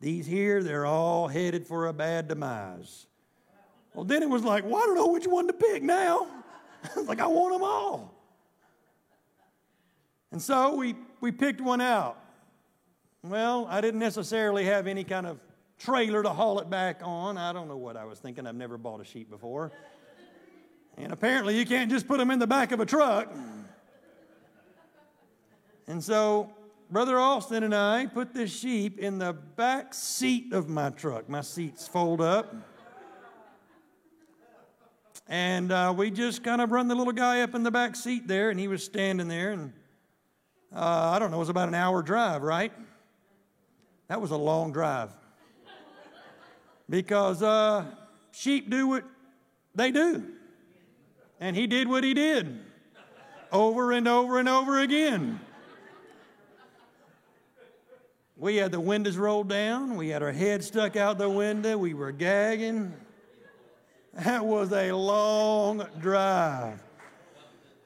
[0.00, 3.06] These here, they're all headed for a bad demise."
[3.94, 6.26] Well, then it was like, well, I don't know which one to pick now.
[7.04, 8.14] like, I want them all.
[10.30, 12.18] And so we, we picked one out.
[13.22, 15.38] Well, I didn't necessarily have any kind of
[15.78, 17.36] trailer to haul it back on.
[17.36, 18.46] I don't know what I was thinking.
[18.46, 19.72] I've never bought a sheep before.
[20.96, 23.32] And apparently, you can't just put them in the back of a truck.
[25.86, 26.50] And so,
[26.90, 31.28] Brother Austin and I put this sheep in the back seat of my truck.
[31.28, 32.54] My seats fold up.
[35.32, 38.28] And uh, we just kind of run the little guy up in the back seat
[38.28, 39.52] there, and he was standing there.
[39.52, 39.72] And
[40.76, 42.70] uh, I don't know, it was about an hour drive, right?
[44.08, 45.08] That was a long drive.
[46.90, 47.86] Because uh,
[48.32, 49.04] sheep do what
[49.74, 50.22] they do.
[51.40, 52.60] And he did what he did
[53.50, 55.40] over and over and over again.
[58.36, 61.94] We had the windows rolled down, we had our head stuck out the window, we
[61.94, 62.92] were gagging.
[64.14, 66.82] That was a long drive.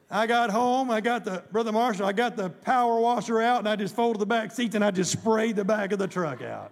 [0.09, 3.67] I got home, I got the, Brother Marshall, I got the power washer out and
[3.67, 6.41] I just folded the back seats and I just sprayed the back of the truck
[6.41, 6.71] out.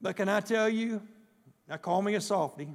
[0.00, 1.00] But can I tell you,
[1.66, 2.68] now call me a softy,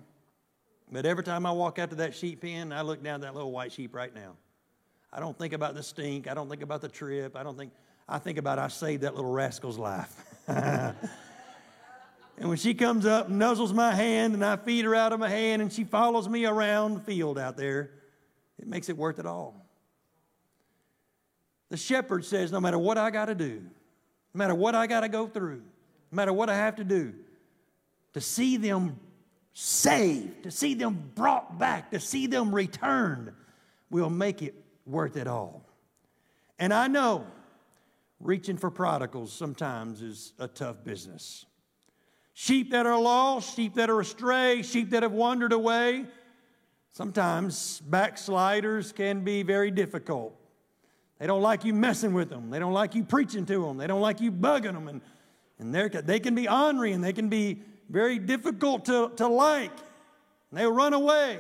[0.92, 3.36] but every time I walk out to that sheep pen, I look down at that
[3.36, 4.36] little white sheep right now.
[5.12, 6.28] I don't think about the stink.
[6.28, 7.36] I don't think about the trip.
[7.36, 7.72] I don't think,
[8.10, 10.26] I think about I saved that little rascal's life.
[12.38, 15.20] And when she comes up and nuzzles my hand and I feed her out of
[15.20, 17.92] my hand and she follows me around the field out there,
[18.60, 19.56] it makes it worth it all.
[21.70, 23.62] The shepherd says, no matter what I got to do,
[24.34, 25.62] no matter what I got to go through,
[26.12, 27.14] no matter what I have to do,
[28.14, 29.00] to see them
[29.54, 33.32] saved, to see them brought back, to see them returned,
[33.90, 34.56] will make it
[34.86, 35.64] worth it all.
[36.60, 37.26] And I know
[38.20, 41.46] reaching for prodigals sometimes is a tough business.
[42.34, 46.06] Sheep that are lost, sheep that are astray, sheep that have wandered away.
[46.92, 50.36] Sometimes backsliders can be very difficult.
[51.20, 52.50] They don't like you messing with them.
[52.50, 53.78] They don't like you preaching to them.
[53.78, 54.88] They don't like you bugging them.
[54.88, 55.02] And,
[55.60, 59.72] and they can be ornery and they can be very difficult to, to like.
[60.52, 61.40] And they'll run away.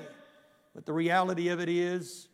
[0.73, 2.29] But the reality of it is,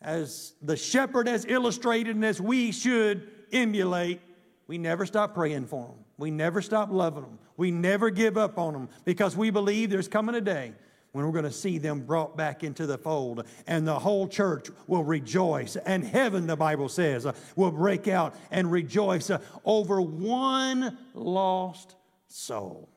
[0.00, 4.20] as the shepherd has illustrated and as we should emulate,
[4.66, 5.96] we never stop praying for them.
[6.18, 7.38] We never stop loving them.
[7.56, 10.72] We never give up on them because we believe there's coming a day
[11.12, 14.68] when we're going to see them brought back into the fold and the whole church
[14.86, 19.30] will rejoice and heaven the bible says will break out and rejoice
[19.64, 21.96] over one lost
[22.28, 22.88] soul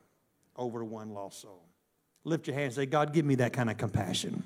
[0.56, 1.62] over one lost soul
[2.24, 4.42] lift your hands and say god give me that kind of compassion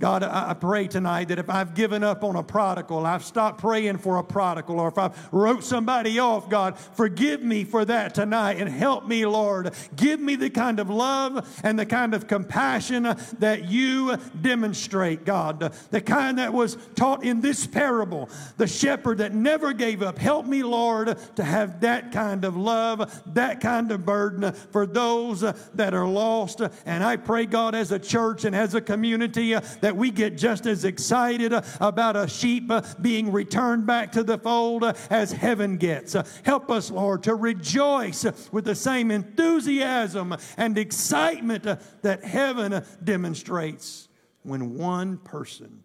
[0.00, 3.98] God, I pray tonight that if I've given up on a prodigal, I've stopped praying
[3.98, 8.56] for a prodigal, or if I've wrote somebody off, God, forgive me for that tonight
[8.56, 9.74] and help me, Lord.
[9.94, 15.74] Give me the kind of love and the kind of compassion that you demonstrate, God.
[15.90, 20.16] The kind that was taught in this parable, the shepherd that never gave up.
[20.16, 25.40] Help me, Lord, to have that kind of love, that kind of burden for those
[25.40, 26.62] that are lost.
[26.86, 30.38] And I pray, God, as a church and as a community, that that we get
[30.38, 34.92] just as excited uh, about a sheep uh, being returned back to the fold uh,
[35.10, 36.14] as heaven gets.
[36.44, 41.64] Help us, Lord, to rejoice with the same enthusiasm and excitement
[42.02, 44.08] that heaven demonstrates
[44.44, 45.82] when one person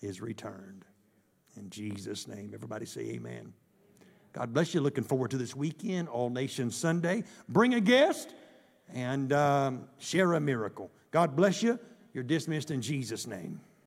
[0.00, 0.84] is returned.
[1.56, 3.52] In Jesus' name, everybody say amen.
[4.32, 4.80] God bless you.
[4.80, 7.24] Looking forward to this weekend, All Nations Sunday.
[7.48, 8.32] Bring a guest
[8.94, 10.92] and um, share a miracle.
[11.10, 11.80] God bless you.
[12.12, 13.60] You're dismissed in Jesus' name.